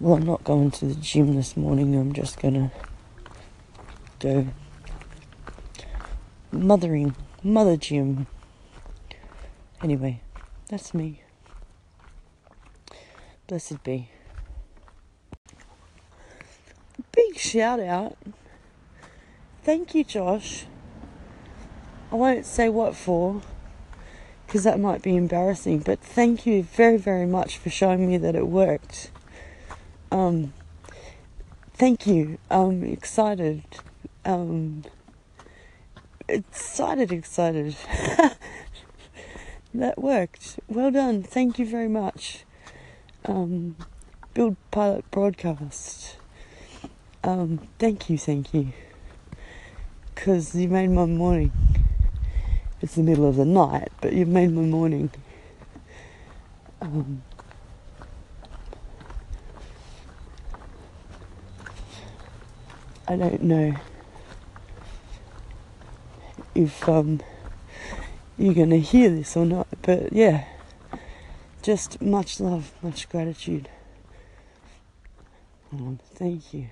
well, 0.00 0.16
I'm 0.16 0.26
not 0.26 0.44
going 0.44 0.70
to 0.72 0.86
the 0.86 0.94
gym 0.94 1.36
this 1.36 1.56
morning. 1.56 1.94
I'm 1.94 2.12
just 2.12 2.40
gonna 2.40 2.72
go 4.18 4.48
mothering, 6.52 7.14
mother 7.42 7.76
gym. 7.76 8.26
Anyway, 9.82 10.20
that's 10.68 10.92
me. 10.92 11.22
Blessed 13.46 13.82
be. 13.82 14.10
Big 17.12 17.36
shout 17.36 17.80
out. 17.80 18.16
Thank 19.62 19.94
you, 19.94 20.04
Josh. 20.04 20.66
I 22.12 22.16
won't 22.16 22.44
say 22.44 22.68
what 22.68 22.96
for 22.96 23.40
because 24.50 24.64
that 24.64 24.80
might 24.80 25.00
be 25.00 25.14
embarrassing. 25.14 25.78
But 25.78 26.00
thank 26.00 26.44
you 26.44 26.64
very, 26.64 26.96
very 26.96 27.24
much 27.24 27.56
for 27.56 27.70
showing 27.70 28.08
me 28.08 28.16
that 28.16 28.34
it 28.34 28.48
worked. 28.48 29.12
Um, 30.10 30.52
thank 31.74 32.04
you. 32.04 32.38
I'm 32.50 32.82
excited. 32.82 33.62
Um, 34.24 34.82
excited, 36.26 37.12
excited. 37.12 37.76
that 39.72 40.02
worked. 40.02 40.58
Well 40.66 40.90
done. 40.90 41.22
Thank 41.22 41.60
you 41.60 41.64
very 41.64 41.88
much. 41.88 42.42
Um, 43.26 43.76
build 44.34 44.56
pilot 44.72 45.08
broadcast. 45.12 46.16
Um, 47.22 47.68
thank 47.78 48.10
you, 48.10 48.18
thank 48.18 48.52
you. 48.52 48.72
Because 50.12 50.56
you 50.56 50.66
made 50.66 50.90
my 50.90 51.06
morning. 51.06 51.52
It's 52.82 52.94
the 52.94 53.02
middle 53.02 53.28
of 53.28 53.36
the 53.36 53.44
night, 53.44 53.90
but 54.00 54.12
you've 54.12 54.28
made 54.28 54.52
my 54.52 54.62
morning. 54.62 55.10
Um, 56.80 57.22
I 63.06 63.16
don't 63.16 63.42
know 63.42 63.74
if 66.54 66.88
um, 66.88 67.20
you're 68.38 68.54
going 68.54 68.70
to 68.70 68.80
hear 68.80 69.10
this 69.10 69.36
or 69.36 69.44
not, 69.44 69.68
but 69.82 70.12
yeah, 70.12 70.44
just 71.62 72.00
much 72.00 72.40
love, 72.40 72.72
much 72.82 73.08
gratitude. 73.08 73.68
Um, 75.72 75.98
thank 76.14 76.54
you. 76.54 76.68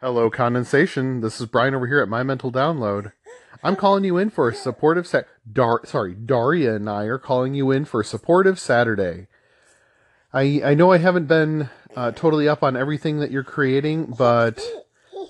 Hello, 0.00 0.30
condensation. 0.30 1.20
This 1.20 1.40
is 1.40 1.46
Brian 1.46 1.74
over 1.74 1.86
here 1.86 2.00
at 2.00 2.08
My 2.08 2.22
Mental 2.22 2.52
Download. 2.52 3.12
I'm 3.66 3.74
calling 3.74 4.04
you 4.04 4.16
in 4.16 4.30
for 4.30 4.48
a 4.48 4.54
supportive 4.54 5.08
sa- 5.08 5.22
Dar- 5.52 5.84
sorry, 5.84 6.14
Daria 6.14 6.76
and 6.76 6.88
I 6.88 7.04
are 7.04 7.18
calling 7.18 7.52
you 7.52 7.72
in 7.72 7.84
for 7.84 8.00
a 8.00 8.04
supportive 8.04 8.60
Saturday. 8.60 9.26
I 10.32 10.62
I 10.64 10.74
know 10.74 10.92
I 10.92 10.98
haven't 10.98 11.26
been 11.26 11.68
uh, 11.96 12.12
totally 12.12 12.48
up 12.48 12.62
on 12.62 12.76
everything 12.76 13.18
that 13.18 13.32
you're 13.32 13.42
creating, 13.42 14.14
but 14.16 14.62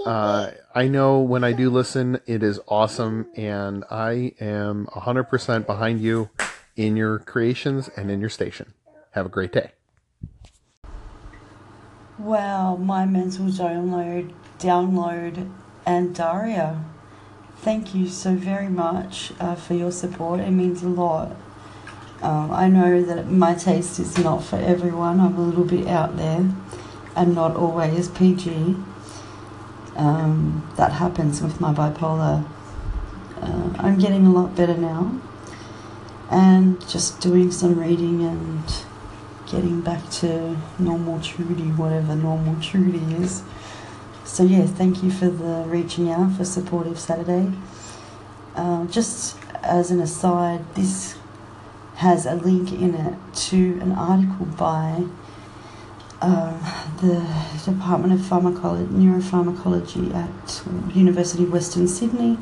uh, 0.04 0.50
I 0.74 0.86
know 0.86 1.20
when 1.20 1.44
I 1.44 1.52
do 1.52 1.70
listen, 1.70 2.20
it 2.26 2.42
is 2.42 2.60
awesome, 2.68 3.26
and 3.36 3.84
I 3.90 4.32
am 4.38 4.86
100% 4.92 5.64
behind 5.64 6.02
you 6.02 6.28
in 6.76 6.94
your 6.94 7.20
creations 7.20 7.88
and 7.96 8.10
in 8.10 8.20
your 8.20 8.28
station. 8.28 8.74
Have 9.12 9.24
a 9.24 9.30
great 9.30 9.52
day. 9.52 9.70
Wow, 12.18 12.76
my 12.76 13.06
mental 13.06 13.46
download, 13.46 14.34
download, 14.58 15.50
and 15.86 16.14
Daria. 16.14 16.84
Thank 17.58 17.94
you 17.94 18.08
so 18.08 18.34
very 18.34 18.68
much 18.68 19.32
uh, 19.40 19.56
for 19.56 19.74
your 19.74 19.90
support. 19.90 20.40
It 20.40 20.50
means 20.50 20.82
a 20.82 20.88
lot. 20.88 21.34
Um, 22.22 22.50
I 22.52 22.68
know 22.68 23.02
that 23.02 23.28
my 23.28 23.54
taste 23.54 23.98
is 23.98 24.16
not 24.18 24.44
for 24.44 24.56
everyone. 24.56 25.20
I'm 25.20 25.36
a 25.36 25.40
little 25.40 25.64
bit 25.64 25.88
out 25.88 26.16
there 26.16 26.48
and 27.16 27.34
not 27.34 27.56
always 27.56 28.08
PG. 28.08 28.76
Um, 29.96 30.70
that 30.76 30.92
happens 30.92 31.42
with 31.42 31.60
my 31.60 31.72
bipolar. 31.72 32.46
Uh, 33.40 33.70
I'm 33.78 33.98
getting 33.98 34.26
a 34.26 34.32
lot 34.32 34.54
better 34.54 34.76
now. 34.76 35.20
And 36.30 36.80
just 36.88 37.20
doing 37.20 37.50
some 37.50 37.78
reading 37.78 38.22
and 38.22 38.64
getting 39.50 39.80
back 39.80 40.08
to 40.10 40.56
normal 40.78 41.20
Trudy, 41.20 41.70
whatever 41.72 42.14
normal 42.14 42.60
Trudy 42.60 42.98
is. 43.14 43.42
So 44.26 44.42
yeah, 44.42 44.66
thank 44.66 45.04
you 45.04 45.10
for 45.10 45.28
the 45.28 45.64
reaching 45.68 46.10
out 46.10 46.32
for 46.32 46.44
supportive 46.44 46.98
Saturday. 46.98 47.52
Uh, 48.56 48.84
just 48.86 49.38
as 49.62 49.92
an 49.92 50.00
aside, 50.00 50.74
this 50.74 51.16
has 51.94 52.26
a 52.26 52.34
link 52.34 52.72
in 52.72 52.94
it 52.96 53.14
to 53.34 53.78
an 53.80 53.92
article 53.92 54.46
by 54.46 55.04
uh, 56.20 56.96
the 57.00 57.24
Department 57.64 58.14
of 58.14 58.26
Pharmacology, 58.26 58.92
Neuropharmacology 58.92 60.12
at 60.12 60.94
University 60.94 61.44
of 61.44 61.52
Western 61.52 61.86
Sydney. 61.86 62.36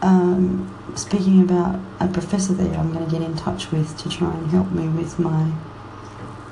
Um, 0.00 0.72
speaking 0.94 1.42
about 1.42 1.80
a 1.98 2.06
professor 2.06 2.54
there, 2.54 2.78
I'm 2.78 2.92
going 2.92 3.04
to 3.04 3.10
get 3.10 3.22
in 3.22 3.36
touch 3.36 3.72
with 3.72 3.98
to 3.98 4.08
try 4.08 4.32
and 4.32 4.50
help 4.50 4.70
me 4.70 4.88
with 4.88 5.18
my 5.18 5.52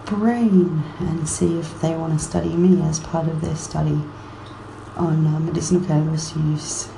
brain 0.06 0.82
and 0.99 1.28
see 1.28 1.56
if 1.56 1.80
they 1.80 1.94
want 1.94 2.18
to 2.18 2.25
study 2.25 2.56
me 2.56 2.82
as 2.82 2.99
part 2.99 3.28
of 3.28 3.40
their 3.40 3.56
study 3.56 4.02
on 4.96 5.26
uh, 5.26 5.38
medicinal 5.40 5.84
cannabis 5.86 6.34
use 6.36 6.88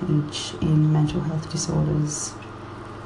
in 0.61 0.93
mental 0.93 1.21
health 1.21 1.51
disorders. 1.51 2.33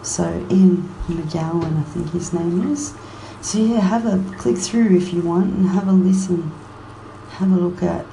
So 0.03 0.25
Ian 0.51 0.89
McGowan, 1.07 1.79
I 1.79 1.83
think 1.85 2.11
his 2.11 2.33
name 2.33 2.73
is. 2.73 2.95
So 3.41 3.59
yeah, 3.59 3.81
have 3.81 4.07
a 4.07 4.23
click 4.39 4.59
through 4.59 4.97
if 4.97 5.13
you 5.13 5.23
want 5.23 5.53
and 5.55 5.69
have 5.69 5.89
a 5.89 5.93
listen. 5.93 6.53
Have 7.31 7.51
a 7.53 7.57
look 7.57 7.83
at 7.83 8.05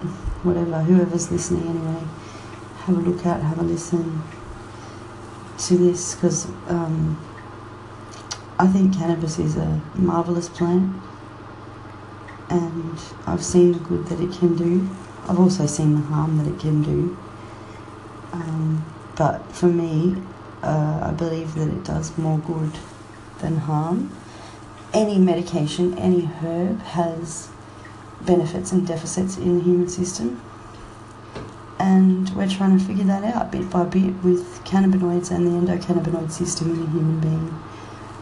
whatever, 0.43 0.82
whoever's 0.82 1.32
listening 1.32 1.67
anyway. 1.67 2.04
Have 2.86 2.97
a 2.97 3.01
look 3.01 3.25
at, 3.25 3.41
have 3.41 3.60
a 3.60 3.63
listen 3.63 4.23
to 5.58 5.77
this 5.77 6.15
because 6.15 6.45
um, 6.67 7.19
I 8.58 8.67
think 8.67 8.93
cannabis 8.93 9.38
is 9.39 9.58
a 9.58 9.82
marvelous 9.95 10.47
plant 10.47 10.95
and 12.49 12.99
I've 13.27 13.43
seen 13.43 13.73
the 13.73 13.80
good 13.80 14.08
that 14.08 14.19
it 14.19 14.32
can 14.32 14.56
do. 14.56 14.89
I've 15.30 15.39
also 15.39 15.68
seen 15.68 15.94
the 15.94 16.02
harm 16.02 16.38
that 16.39 16.48
it 16.52 16.60
can 16.60 16.82
do. 16.82 17.15
Um, 18.34 18.84
but 19.15 19.46
for 19.52 19.68
me, 19.68 20.15
uh, 20.63 21.02
I 21.04 21.12
believe 21.12 21.54
that 21.54 21.68
it 21.68 21.84
does 21.84 22.18
more 22.18 22.39
good 22.39 22.72
than 23.38 23.58
harm. 23.58 24.12
Any 24.92 25.20
medication, 25.20 25.96
any 26.00 26.26
herb 26.26 26.82
has 26.82 27.50
benefits 28.22 28.72
and 28.72 28.88
deficits 28.88 29.38
in 29.38 29.60
the 29.60 29.63
human 29.63 29.88
system. 29.88 30.42
And 31.78 32.28
we're 32.36 32.50
trying 32.50 32.78
to 32.80 32.84
figure 32.84 33.06
that 33.06 33.24
out 33.24 33.52
bit 33.52 33.70
by 33.70 33.84
bit 33.84 34.15
with 34.24 34.63
cannabinoids 34.65 35.30
and 35.30 35.46
the 35.46 35.52
endocannabinoid 35.52 36.32
system 36.32 36.72
in 36.72 36.88
a 36.88 36.89
human 36.89 37.20
being. 37.20 37.63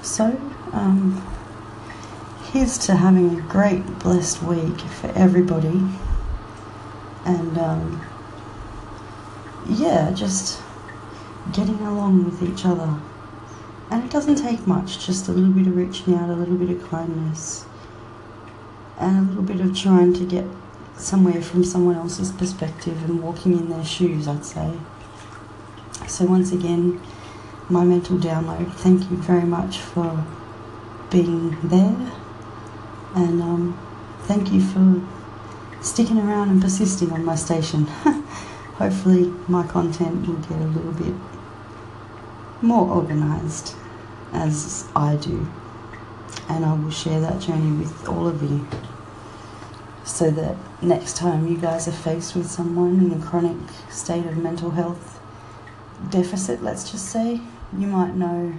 So, 0.01 0.25
um, 0.73 1.25
here's 2.51 2.77
to 2.79 2.95
having 2.95 3.39
a 3.39 3.41
great, 3.43 3.85
blessed 3.99 4.43
week 4.43 4.81
for 4.81 5.07
everybody. 5.15 5.81
And 7.27 7.57
um, 7.57 8.01
yeah, 9.67 10.11
just 10.11 10.61
getting 11.53 11.79
along 11.81 12.25
with 12.25 12.41
each 12.41 12.65
other. 12.65 12.99
And 13.91 14.03
it 14.03 14.11
doesn't 14.11 14.37
take 14.37 14.65
much, 14.65 15.05
just 15.05 15.27
a 15.27 15.31
little 15.31 15.53
bit 15.53 15.67
of 15.67 15.75
reaching 15.75 16.15
out, 16.15 16.29
a 16.29 16.33
little 16.33 16.57
bit 16.57 16.69
of 16.69 16.89
kindness, 16.89 17.65
and 18.97 19.17
a 19.17 19.29
little 19.29 19.43
bit 19.43 19.61
of 19.61 19.77
trying 19.77 20.13
to 20.13 20.25
get 20.25 20.45
somewhere 20.97 21.41
from 21.41 21.63
someone 21.63 21.95
else's 21.95 22.31
perspective 22.31 23.03
and 23.03 23.21
walking 23.21 23.53
in 23.53 23.69
their 23.69 23.85
shoes, 23.85 24.27
I'd 24.27 24.43
say. 24.43 24.73
So, 26.07 26.25
once 26.25 26.51
again, 26.51 26.99
my 27.69 27.83
mental 27.83 28.17
download, 28.17 28.73
thank 28.73 29.09
you 29.11 29.17
very 29.17 29.43
much 29.45 29.77
for 29.77 30.25
being 31.09 31.57
there 31.63 32.11
and 33.15 33.41
um, 33.41 33.79
thank 34.23 34.51
you 34.51 34.61
for 34.61 35.01
sticking 35.81 36.17
around 36.19 36.49
and 36.49 36.61
persisting 36.61 37.11
on 37.11 37.23
my 37.23 37.35
station. 37.35 37.85
Hopefully, 38.77 39.33
my 39.47 39.65
content 39.65 40.27
will 40.27 40.35
get 40.35 40.59
a 40.61 40.67
little 40.67 40.93
bit 40.93 41.13
more 42.61 42.89
organised 42.89 43.75
as 44.33 44.87
I 44.95 45.15
do, 45.15 45.47
and 46.49 46.65
I 46.65 46.73
will 46.73 46.91
share 46.91 47.19
that 47.21 47.41
journey 47.41 47.77
with 47.77 48.07
all 48.07 48.27
of 48.27 48.41
you 48.43 48.67
so 50.03 50.31
that 50.31 50.55
next 50.81 51.17
time 51.17 51.47
you 51.47 51.57
guys 51.57 51.87
are 51.87 51.91
faced 51.91 52.35
with 52.35 52.49
someone 52.49 52.99
in 52.99 53.11
a 53.11 53.25
chronic 53.25 53.57
state 53.89 54.25
of 54.25 54.37
mental 54.37 54.71
health 54.71 55.19
deficit, 56.09 56.63
let's 56.63 56.89
just 56.89 57.09
say, 57.09 57.41
you 57.77 57.87
might 57.87 58.15
know 58.15 58.53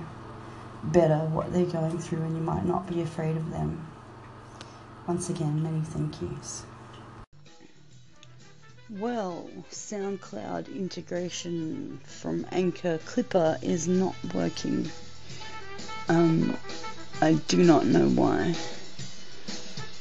better 0.85 1.19
what 1.19 1.53
they're 1.53 1.65
going 1.65 1.99
through 1.99 2.23
and 2.23 2.37
you 2.37 2.43
might 2.43 2.65
not 2.65 2.87
be 2.87 3.01
afraid 3.01 3.37
of 3.37 3.51
them. 3.51 3.87
Once 5.07 5.31
again, 5.31 5.63
many 5.63 5.81
thank 5.81 6.21
yous. 6.21 6.65
Well, 8.91 9.51
SoundCloud 9.71 10.75
integration 10.75 12.01
from 12.05 12.47
Anchor 12.51 12.99
Clipper 13.05 13.59
is 13.61 13.87
not 13.87 14.15
working. 14.33 14.91
Um, 16.09 16.57
I 17.21 17.35
do 17.35 17.63
not 17.63 17.85
know 17.85 18.09
why. 18.09 18.55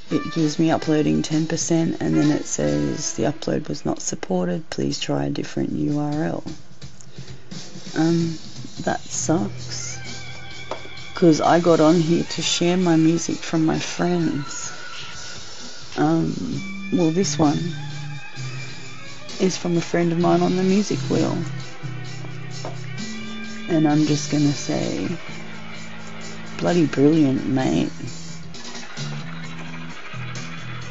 It 0.10 0.34
gives 0.34 0.58
me 0.58 0.72
uploading 0.72 1.22
10% 1.22 2.00
and 2.00 2.16
then 2.16 2.32
it 2.32 2.46
says 2.46 3.14
the 3.16 3.24
upload 3.24 3.68
was 3.68 3.84
not 3.84 4.02
supported. 4.02 4.70
Please 4.70 5.00
try 5.02 5.26
a 5.26 5.30
different 5.30 5.74
URL. 5.74 6.46
Um, 7.98 8.38
that 8.84 9.02
sucks. 9.02 10.00
Because 11.14 11.42
I 11.42 11.60
got 11.60 11.82
on 11.82 11.96
here 11.96 12.24
to 12.24 12.42
share 12.42 12.78
my 12.78 12.96
music 12.96 13.36
from 13.36 13.66
my 13.66 13.80
friends 13.80 14.72
um, 15.98 16.34
well, 16.94 17.10
this 17.10 17.40
one 17.40 17.58
is 19.40 19.58
from 19.58 19.78
a 19.78 19.82
friend 19.82 20.12
of 20.12 20.20
mine 20.20 20.42
on 20.42 20.56
the 20.56 20.64
music 20.64 20.98
wheel. 21.10 21.38
And 23.70 23.88
I'm 23.88 24.06
just 24.06 24.32
gonna 24.32 24.52
say, 24.52 25.08
bloody 26.58 26.86
brilliant, 26.88 27.46
mate. 27.46 27.92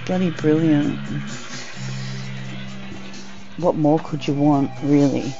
Bloody 0.04 0.30
brilliant. 0.30 0.98
What 3.56 3.74
more 3.74 3.98
could 3.98 4.26
you 4.26 4.34
want, 4.34 4.70
really? 4.82 5.34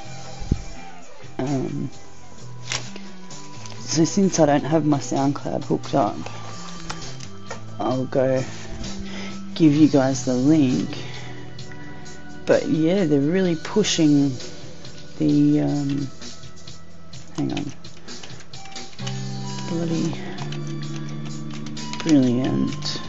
Um, 1.37 1.89
so 3.79 4.03
since 4.03 4.39
I 4.39 4.47
don't 4.47 4.65
have 4.65 4.85
my 4.85 4.97
SoundCloud 4.97 5.63
hooked 5.63 5.93
up, 5.93 6.17
I'll 7.79 8.05
go 8.05 8.43
give 9.55 9.73
you 9.73 9.87
guys 9.87 10.25
the 10.25 10.33
link. 10.33 11.06
But 12.47 12.67
yeah, 12.67 13.05
they're 13.05 13.19
really 13.19 13.57
pushing 13.57 14.31
the 15.19 15.61
um, 15.61 16.07
Hang 17.37 17.51
on. 17.53 17.71
Bloody 19.69 20.11
brilliant 21.99 22.99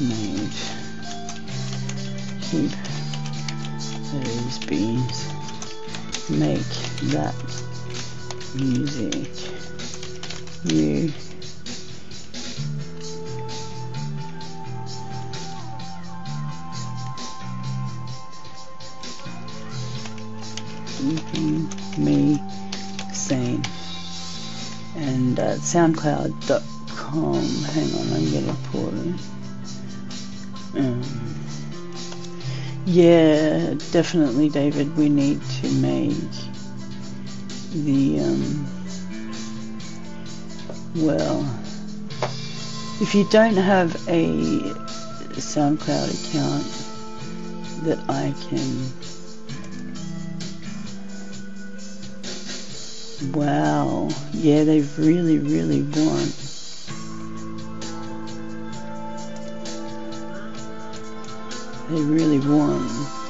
made. 0.00 0.54
Keep 2.40 2.70
those 4.12 4.58
bees. 4.64 5.28
Make 6.30 6.62
that 7.12 7.34
music. 8.54 9.28
You 10.64 11.12
keeping 21.16 21.68
me 21.96 22.38
sane. 23.12 23.62
And 24.96 25.38
uh, 25.38 25.54
SoundCloud.com. 25.54 27.34
Hang 27.34 27.94
on, 27.94 28.12
I'm 28.12 28.32
gonna 28.32 28.56
pull 28.70 28.92
it. 29.08 29.20
Yeah, 32.86 33.74
definitely, 33.92 34.48
David. 34.48 34.96
We 34.96 35.10
need 35.10 35.42
to 35.60 35.70
make 35.74 36.14
the 37.72 38.20
um, 38.20 38.66
well. 40.96 41.42
If 43.00 43.14
you 43.14 43.28
don't 43.30 43.56
have 43.56 43.94
a 44.08 44.26
SoundCloud 45.36 46.08
account 46.16 46.64
that 47.84 47.98
I 48.08 48.34
can 48.48 48.90
Wow. 53.20 54.08
Yeah, 54.32 54.62
they 54.62 54.82
really, 54.96 55.38
really 55.38 55.82
want. 55.82 56.34
They 61.90 62.00
really 62.00 62.38
want. 62.38 63.27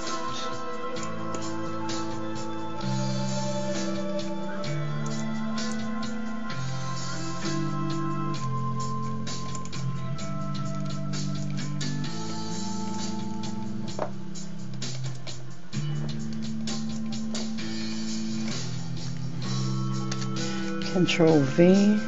Control 21.19 21.41
V. 21.41 22.01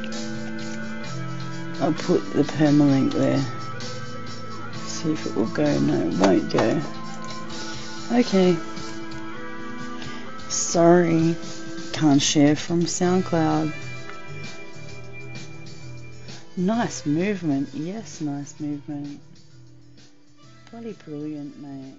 I'll 1.81 1.93
put 1.95 2.33
the 2.33 2.45
permalink 2.45 3.13
there. 3.13 3.45
See 4.87 5.11
if 5.11 5.27
it 5.27 5.35
will 5.35 5.47
go. 5.47 5.81
No, 5.81 6.07
it 6.07 6.15
won't 6.15 6.53
go. 6.53 6.81
Okay. 8.13 8.57
Sorry. 10.49 11.35
Can't 11.93 12.23
share 12.23 12.55
from 12.55 12.83
SoundCloud. 12.83 13.73
Nice 16.57 17.05
movement. 17.05 17.71
Yes, 17.75 18.21
nice 18.21 18.61
movement. 18.61 19.21
Bloody 20.71 20.93
brilliant, 21.05 21.61
mate. 21.61 21.97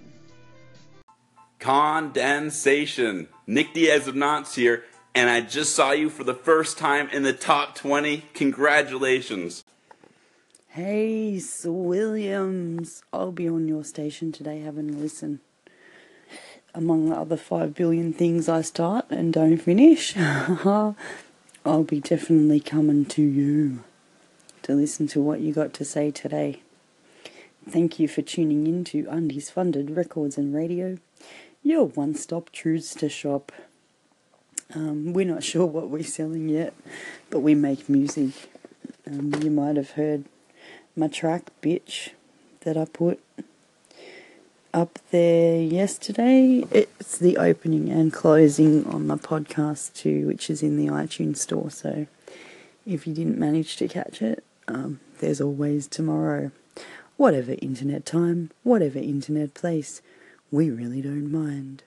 Condensation. 1.59 3.27
Nick 3.47 3.73
Diaz 3.73 4.07
of 4.07 4.15
Knots 4.15 4.55
here, 4.55 4.85
and 5.13 5.29
I 5.29 5.41
just 5.41 5.75
saw 5.75 5.91
you 5.91 6.09
for 6.09 6.23
the 6.23 6.33
first 6.33 6.77
time 6.77 7.09
in 7.09 7.23
the 7.23 7.33
top 7.33 7.75
20. 7.75 8.25
Congratulations. 8.33 9.63
Hey, 10.69 11.37
Sir 11.39 11.71
Williams. 11.71 13.03
I'll 13.11 13.33
be 13.33 13.49
on 13.49 13.67
your 13.67 13.83
station 13.83 14.31
today 14.31 14.61
having 14.61 14.89
a 14.89 14.97
listen. 14.97 15.41
Among 16.73 17.09
the 17.09 17.17
other 17.17 17.35
five 17.35 17.73
billion 17.75 18.13
things 18.13 18.47
I 18.47 18.61
start 18.61 19.05
and 19.09 19.33
don't 19.33 19.57
finish, 19.57 20.15
I'll 20.17 20.95
be 21.85 21.99
definitely 21.99 22.61
coming 22.61 23.05
to 23.07 23.21
you 23.21 23.83
to 24.63 24.73
listen 24.73 25.07
to 25.07 25.21
what 25.21 25.41
you 25.41 25.51
got 25.51 25.73
to 25.73 25.83
say 25.83 26.11
today. 26.11 26.61
Thank 27.69 27.99
you 27.99 28.07
for 28.07 28.21
tuning 28.21 28.65
in 28.65 28.83
to 28.85 29.07
Undies 29.09 29.49
Funded 29.49 29.91
Records 29.91 30.37
and 30.37 30.55
Radio, 30.55 30.97
your 31.61 31.87
one 31.87 32.15
stop 32.15 32.49
Truthster 32.51 33.11
shop. 33.11 33.51
Um, 34.73 35.13
we're 35.13 35.25
not 35.25 35.43
sure 35.51 35.65
what 35.65 35.89
we're 35.89 36.03
selling 36.03 36.49
yet, 36.49 36.73
but 37.29 37.39
we 37.39 37.55
make 37.55 37.89
music. 37.89 38.33
Um, 39.07 39.33
you 39.41 39.51
might 39.51 39.77
have 39.77 39.91
heard 39.91 40.25
my 40.95 41.07
track 41.07 41.51
Bitch 41.61 42.09
that 42.61 42.77
I 42.77 42.85
put 42.85 43.19
up 44.73 44.99
there 45.11 45.61
yesterday. 45.61 46.63
It's 46.71 47.17
the 47.17 47.37
opening 47.37 47.89
and 47.89 48.13
closing 48.13 48.85
on 48.85 49.07
my 49.07 49.15
podcast 49.15 49.93
too, 49.93 50.27
which 50.27 50.49
is 50.49 50.63
in 50.63 50.77
the 50.77 50.87
iTunes 50.87 51.37
store. 51.37 51.69
So 51.69 52.07
if 52.85 53.05
you 53.05 53.13
didn't 53.13 53.37
manage 53.37 53.77
to 53.77 53.87
catch 53.87 54.21
it, 54.21 54.43
um, 54.67 54.99
there's 55.19 55.41
always 55.41 55.87
tomorrow. 55.87 56.51
Whatever 57.17 57.55
internet 57.61 58.05
time, 58.05 58.51
whatever 58.63 58.97
internet 58.97 59.53
place, 59.53 60.01
we 60.49 60.69
really 60.69 61.01
don't 61.01 61.31
mind. 61.31 61.83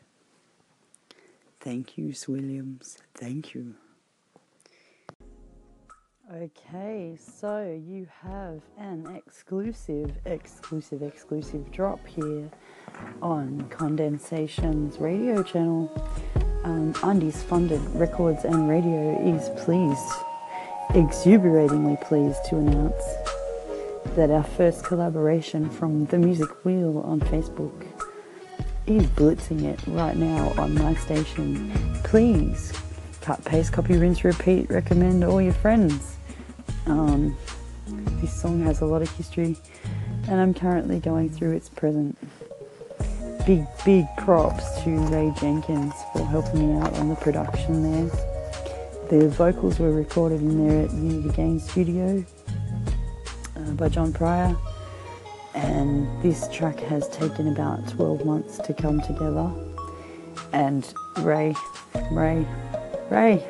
Thank 1.65 1.97
you, 1.97 2.13
Williams. 2.29 2.99
Thank 3.15 3.55
you. 3.55 3.75
Okay, 6.31 7.17
so 7.19 7.81
you 7.89 8.07
have 8.21 8.61
an 8.77 9.07
exclusive, 9.17 10.13
exclusive, 10.27 11.03
exclusive 11.03 11.73
drop 11.73 12.07
here 12.07 12.51
on 13.23 13.67
Condensation's 13.71 14.99
radio 14.99 15.43
channel. 15.43 15.91
Um, 16.65 16.95
Undies 17.03 17.43
Funded 17.43 17.81
Records 17.95 18.45
and 18.45 18.69
Radio 18.69 19.35
is 19.35 19.49
pleased, 19.65 20.13
exuberatingly 20.95 21.97
pleased 22.03 22.45
to 22.51 22.59
announce 22.59 23.05
that 24.17 24.31
our 24.31 24.45
first 24.45 24.85
collaboration 24.85 25.71
from 25.71 26.05
The 26.07 26.19
Music 26.19 26.63
Wheel 26.67 26.99
on 27.07 27.21
Facebook 27.21 27.94
is 28.87 29.07
blitzing 29.07 29.65
it 29.65 29.81
right 29.87 30.17
now 30.17 30.53
on 30.59 30.75
my 30.75 30.95
station. 30.95 31.73
Please 32.05 32.73
cut, 33.21 33.43
paste, 33.45 33.73
copy, 33.73 33.97
rinse, 33.97 34.25
repeat, 34.25 34.69
recommend 34.69 35.25
all 35.25 35.41
your 35.41 35.55
friends. 35.55 36.17
Um, 36.87 37.37
this 38.21 38.33
song 38.33 38.63
has 38.65 38.83
a 38.83 38.87
lot 38.87 39.03
of 39.03 39.11
history, 39.17 39.57
and 40.29 40.41
I'm 40.41 40.53
currently 40.53 41.01
going 41.01 41.31
through 41.31 41.53
its 41.53 41.69
present. 41.69 42.19
Big, 43.47 43.67
big 43.85 44.07
props 44.19 44.83
to 44.83 44.91
Ray 44.91 45.33
Jenkins 45.39 45.95
for 46.13 46.25
helping 46.27 46.75
me 46.75 46.81
out 46.81 46.93
on 46.95 47.09
the 47.09 47.17
production 47.17 47.83
there. 47.83 48.11
The 49.11 49.29
vocals 49.29 49.79
were 49.79 49.93
recorded 49.93 50.41
in 50.41 50.67
there 50.67 50.85
at 50.87 50.93
Unity 50.93 51.29
Game 51.31 51.59
Studio 51.59 52.25
uh, 53.57 53.71
by 53.73 53.89
John 53.89 54.13
Pryor, 54.13 54.57
and 55.55 56.23
this 56.23 56.49
track 56.49 56.79
has 56.81 57.09
taken 57.09 57.49
about 57.49 57.89
12 57.89 58.25
months 58.25 58.59
to 58.59 58.75
come 58.75 59.01
together. 59.01 59.51
And 60.53 60.93
Ray, 61.19 61.55
Ray, 62.11 62.47
Ray, 63.11 63.47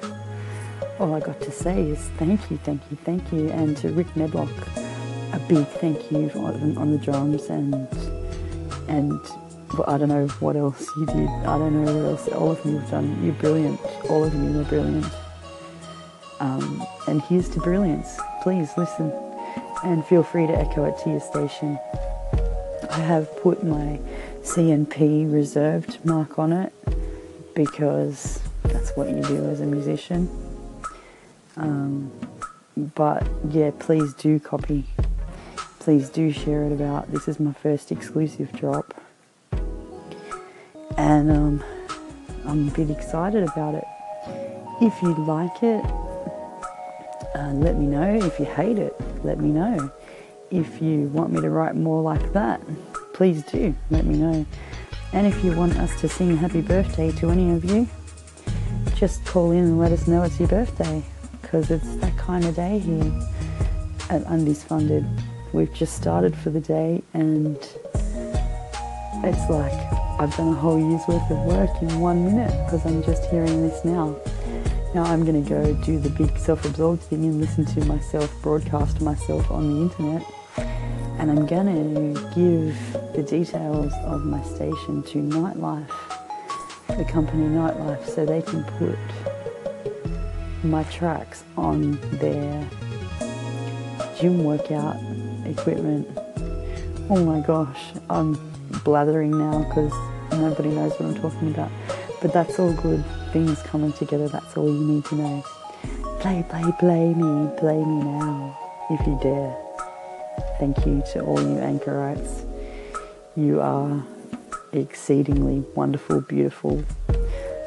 all 0.99 1.15
I 1.15 1.21
got 1.21 1.41
to 1.41 1.51
say 1.51 1.83
is 1.83 1.99
thank 2.19 2.51
you, 2.51 2.59
thank 2.59 2.83
you, 2.91 2.97
thank 3.05 3.33
you, 3.33 3.51
and 3.51 3.77
to 3.79 3.91
Rick 3.93 4.15
Medlock, 4.17 4.51
a 5.33 5.41
big 5.49 5.67
thank 5.67 6.11
you 6.13 6.31
on, 6.35 6.77
on 6.77 6.93
the 6.93 6.99
drums 6.99 7.47
and 7.47 7.75
and 8.87 9.19
well, 9.73 9.85
I 9.89 9.99
don't 9.99 10.09
know 10.09 10.29
what 10.39 10.57
else 10.57 10.87
you 10.97 11.07
did. 11.07 11.29
I 11.29 11.59
don't 11.59 11.85
know 11.85 11.93
what 11.93 12.05
else 12.05 12.29
all 12.29 12.53
of 12.53 12.65
you 12.65 12.79
have 12.79 12.91
done. 12.91 13.25
You're 13.25 13.35
brilliant. 13.35 13.81
All 14.09 14.23
of 14.23 14.33
you 14.35 14.61
are 14.61 14.65
brilliant. 14.65 15.07
Um, 16.39 16.87
and 17.09 17.23
here's 17.23 17.49
to 17.51 17.61
brilliance. 17.61 18.17
Please 18.43 18.71
listen 18.77 19.11
and 19.85 20.05
feel 20.05 20.23
free 20.23 20.47
to 20.47 20.53
echo 20.53 20.85
it 20.85 20.99
to 21.05 21.11
your 21.11 21.21
station. 21.21 21.79
I 22.91 22.99
have 22.99 23.29
put 23.43 23.63
my 23.63 24.01
CNP 24.43 25.33
reserved 25.33 26.05
mark 26.05 26.39
on 26.39 26.53
it 26.53 26.73
because 27.55 28.41
that's 28.63 28.91
what 28.97 29.09
you 29.09 29.23
do 29.23 29.45
as 29.49 29.61
a 29.61 29.67
musician. 29.67 30.29
Um, 31.57 32.11
but 32.77 33.27
yeah, 33.51 33.71
please 33.79 34.15
do 34.15 34.41
copy. 34.41 34.85
Please 35.79 36.09
do 36.09 36.33
share 36.33 36.65
it 36.65 36.73
about. 36.73 37.13
This 37.13 37.29
is 37.29 37.39
my 37.39 37.53
first 37.53 37.93
exclusive 37.93 38.53
drop. 38.53 38.95
And 40.97 41.31
um, 41.31 41.65
I'm 42.47 42.69
a 42.69 42.71
bit 42.71 42.91
excited 42.91 43.43
about 43.43 43.75
it. 43.75 43.85
If 44.81 45.01
you 45.03 45.15
like 45.27 45.63
it, 45.63 45.85
uh, 47.35 47.53
let 47.53 47.77
me 47.77 47.87
know. 47.87 48.17
If 48.25 48.39
you 48.39 48.47
hate 48.47 48.79
it, 48.79 48.99
let 49.25 49.41
me 49.41 49.49
know. 49.49 49.91
If 50.51 50.81
you 50.81 51.09
want 51.09 51.33
me 51.33 51.41
to 51.41 51.51
write 51.51 51.75
more 51.75 52.03
like 52.03 52.33
that, 52.33 52.61
please 53.13 53.43
do 53.45 53.75
let 53.91 54.05
me 54.05 54.17
know. 54.19 54.47
And 55.13 55.27
if 55.27 55.45
you 55.45 55.57
want 55.57 55.77
us 55.79 56.01
to 56.01 56.09
sing 56.09 56.37
happy 56.37 56.61
birthday 56.61 57.11
to 57.13 57.31
any 57.31 57.51
of 57.53 57.65
you, 57.65 57.89
just 58.95 59.25
call 59.25 59.53
in 59.53 59.59
and 59.59 59.79
let 59.79 59.93
us 59.93 60.07
know 60.07 60.23
it's 60.23 60.39
your 60.39 60.49
birthday 60.49 61.03
because 61.41 61.71
it's 61.71 61.97
that 61.97 62.17
kind 62.17 62.45
of 62.45 62.55
day 62.57 62.79
here 62.79 63.13
at 64.11 64.23
Undies 64.27 64.63
Funded. 64.63 65.07
We've 65.53 65.73
just 65.73 65.97
started 65.97 66.37
for 66.37 66.51
the 66.51 66.61
day 66.61 67.03
and 67.13 67.57
it's 69.23 69.51
like 69.51 69.73
I've 70.21 70.35
done 70.37 70.49
a 70.49 70.55
whole 70.55 70.79
year's 70.79 71.07
worth 71.09 71.31
of 71.31 71.39
work 71.39 71.71
in 71.83 72.01
one 72.01 72.25
minute 72.25 72.51
because 72.65 72.85
I'm 72.87 73.03
just 73.03 73.25
hearing 73.31 73.69
this 73.69 73.85
now. 73.85 74.17
Now 74.95 75.03
I'm 75.03 75.25
going 75.25 75.43
to 75.43 75.51
go 75.51 75.75
do 75.83 75.99
the 75.99 76.09
big 76.09 76.39
self-absorbed 76.39 77.03
thing 77.03 77.25
and 77.25 77.41
listen 77.41 77.65
to 77.65 77.85
myself 77.87 78.33
broadcast 78.43 79.01
myself 79.01 79.51
on 79.51 79.75
the 79.75 79.83
internet. 79.83 80.25
And 81.19 81.33
I'm 81.33 81.47
going 81.47 82.15
to 82.15 82.21
give 82.33 82.77
the 83.13 83.25
details 83.25 83.93
of 84.05 84.25
my 84.25 84.41
station 84.45 85.03
to 85.03 85.19
Nightlife, 85.19 85.91
the 86.97 87.05
company 87.07 87.49
Nightlife, 87.49 88.07
so 88.07 88.25
they 88.25 88.41
can 88.41 88.63
put 88.79 88.97
my 90.63 90.85
tracks 90.85 91.43
on 91.57 91.99
their 92.19 92.65
gym 94.17 94.45
workout 94.45 94.97
equipment. 95.45 96.07
Oh 97.11 97.25
my 97.25 97.41
gosh, 97.41 97.95
I'm 98.09 98.39
blathering 98.85 99.37
now 99.37 99.59
because 99.65 99.93
nobody 100.31 100.69
knows 100.69 100.93
what 100.93 101.03
I'm 101.09 101.15
talking 101.21 101.51
about. 101.51 101.73
But 102.23 102.33
that's 102.33 102.61
all 102.61 102.73
good. 102.75 103.03
Things 103.35 103.61
coming 103.63 103.93
together, 103.93 104.29
that's 104.29 104.57
all 104.57 104.69
you 104.69 104.87
need 104.87 105.05
to 105.07 105.17
know. 105.17 105.45
Play, 106.21 106.47
play, 106.49 106.73
play 106.79 107.13
me, 107.15 107.51
play 107.59 107.79
me 107.79 108.05
now, 108.05 108.57
if 108.89 109.05
you 109.09 109.19
dare. 109.21 109.57
Thank 110.61 110.87
you 110.87 111.03
to 111.13 111.25
all 111.25 111.43
you 111.43 111.59
anchorites. 111.59 112.45
You 113.35 113.61
are 113.61 114.05
exceedingly 114.73 115.65
wonderful, 115.75 116.21
beautiful 116.21 116.85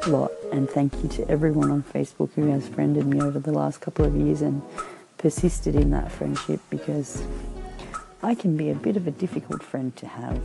lot. 0.06 0.30
And 0.54 0.70
thank 0.70 1.02
you 1.02 1.08
to 1.10 1.28
everyone 1.28 1.70
on 1.70 1.82
Facebook 1.82 2.32
who 2.32 2.50
has 2.50 2.66
friended 2.66 3.04
me 3.04 3.20
over 3.20 3.38
the 3.38 3.52
last 3.52 3.82
couple 3.82 4.06
of 4.06 4.16
years 4.16 4.40
and 4.40 4.62
persisted 5.18 5.74
in 5.76 5.90
that 5.90 6.10
friendship 6.10 6.60
because 6.70 7.22
I 8.22 8.34
can 8.34 8.56
be 8.56 8.70
a 8.70 8.74
bit 8.74 8.96
of 8.96 9.06
a 9.06 9.10
difficult 9.10 9.62
friend 9.62 9.94
to 9.96 10.06
have. 10.06 10.42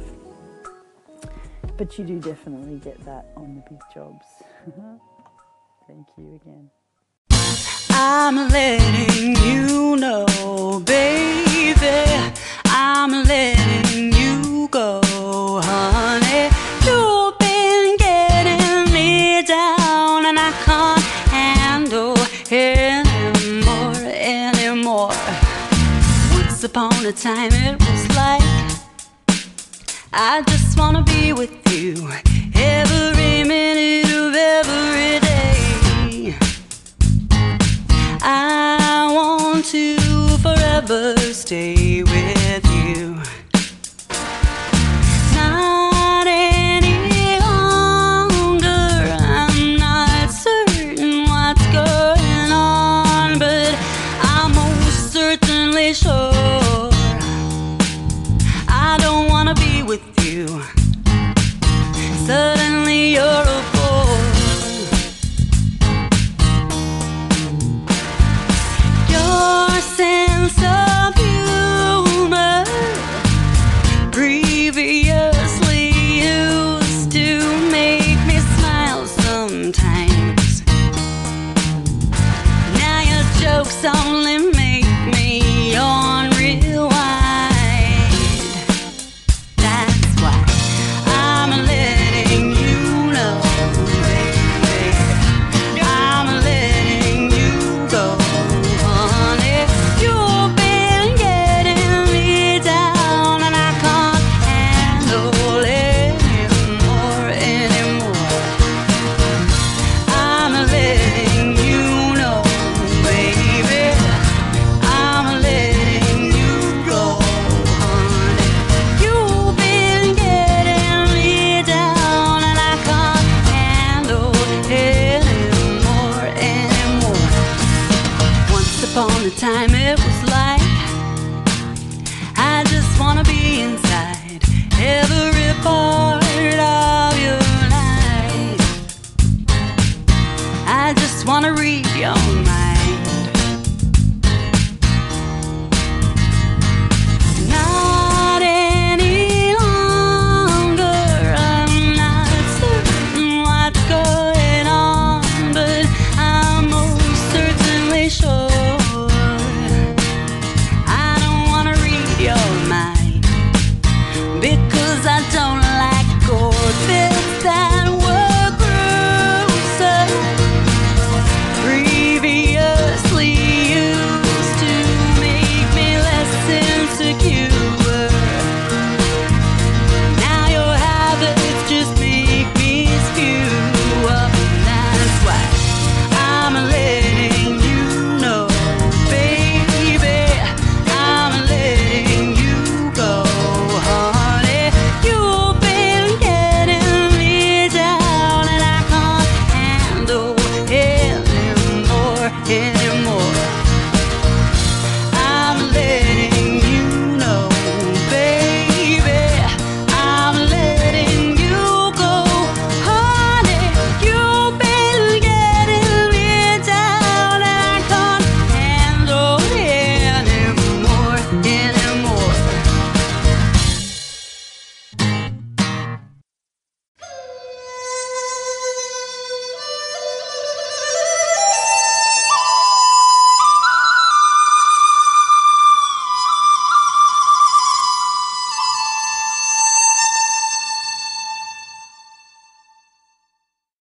But 1.78 1.98
you 1.98 2.04
do 2.04 2.20
definitely 2.20 2.80
get 2.80 3.00
that 3.06 3.28
on 3.38 3.56
the 3.56 3.62
big 3.70 3.80
jobs. 3.94 4.26
Thank 5.94 6.08
you 6.18 6.42
again. 6.42 6.72
I'm 7.92 8.50
letting 8.50 9.36
you 9.46 9.96
know, 9.96 10.82
baby. 10.84 12.34
I'm 12.66 13.12
letting 13.12 14.12
you 14.12 14.68
go, 14.70 15.02
honey. 15.64 16.50
You've 16.84 17.38
been 17.38 17.96
getting 17.98 18.92
me 18.92 19.44
down, 19.44 20.26
and 20.26 20.40
I 20.40 20.52
can't 20.66 21.04
handle 21.30 22.18
anymore, 22.50 23.94
anymore. 24.10 25.14
Once 26.34 26.64
upon 26.64 27.06
a 27.06 27.12
time, 27.12 27.52
it 27.54 27.80
was 27.80 28.08
like 28.18 28.42
I 30.12 30.42
just 30.48 30.76
wanna 30.76 31.04
be 31.04 31.34
with 31.34 31.54
you 31.72 32.10
every 32.56 33.44
minute 33.44 34.12
of 34.12 34.34
every 34.36 35.23
I 38.26 39.12
want 39.14 39.66
to 39.66 39.98
forever 40.38 41.18
stay 41.34 42.04
with 42.04 42.66
you. 42.72 43.23
Previously 74.14 74.43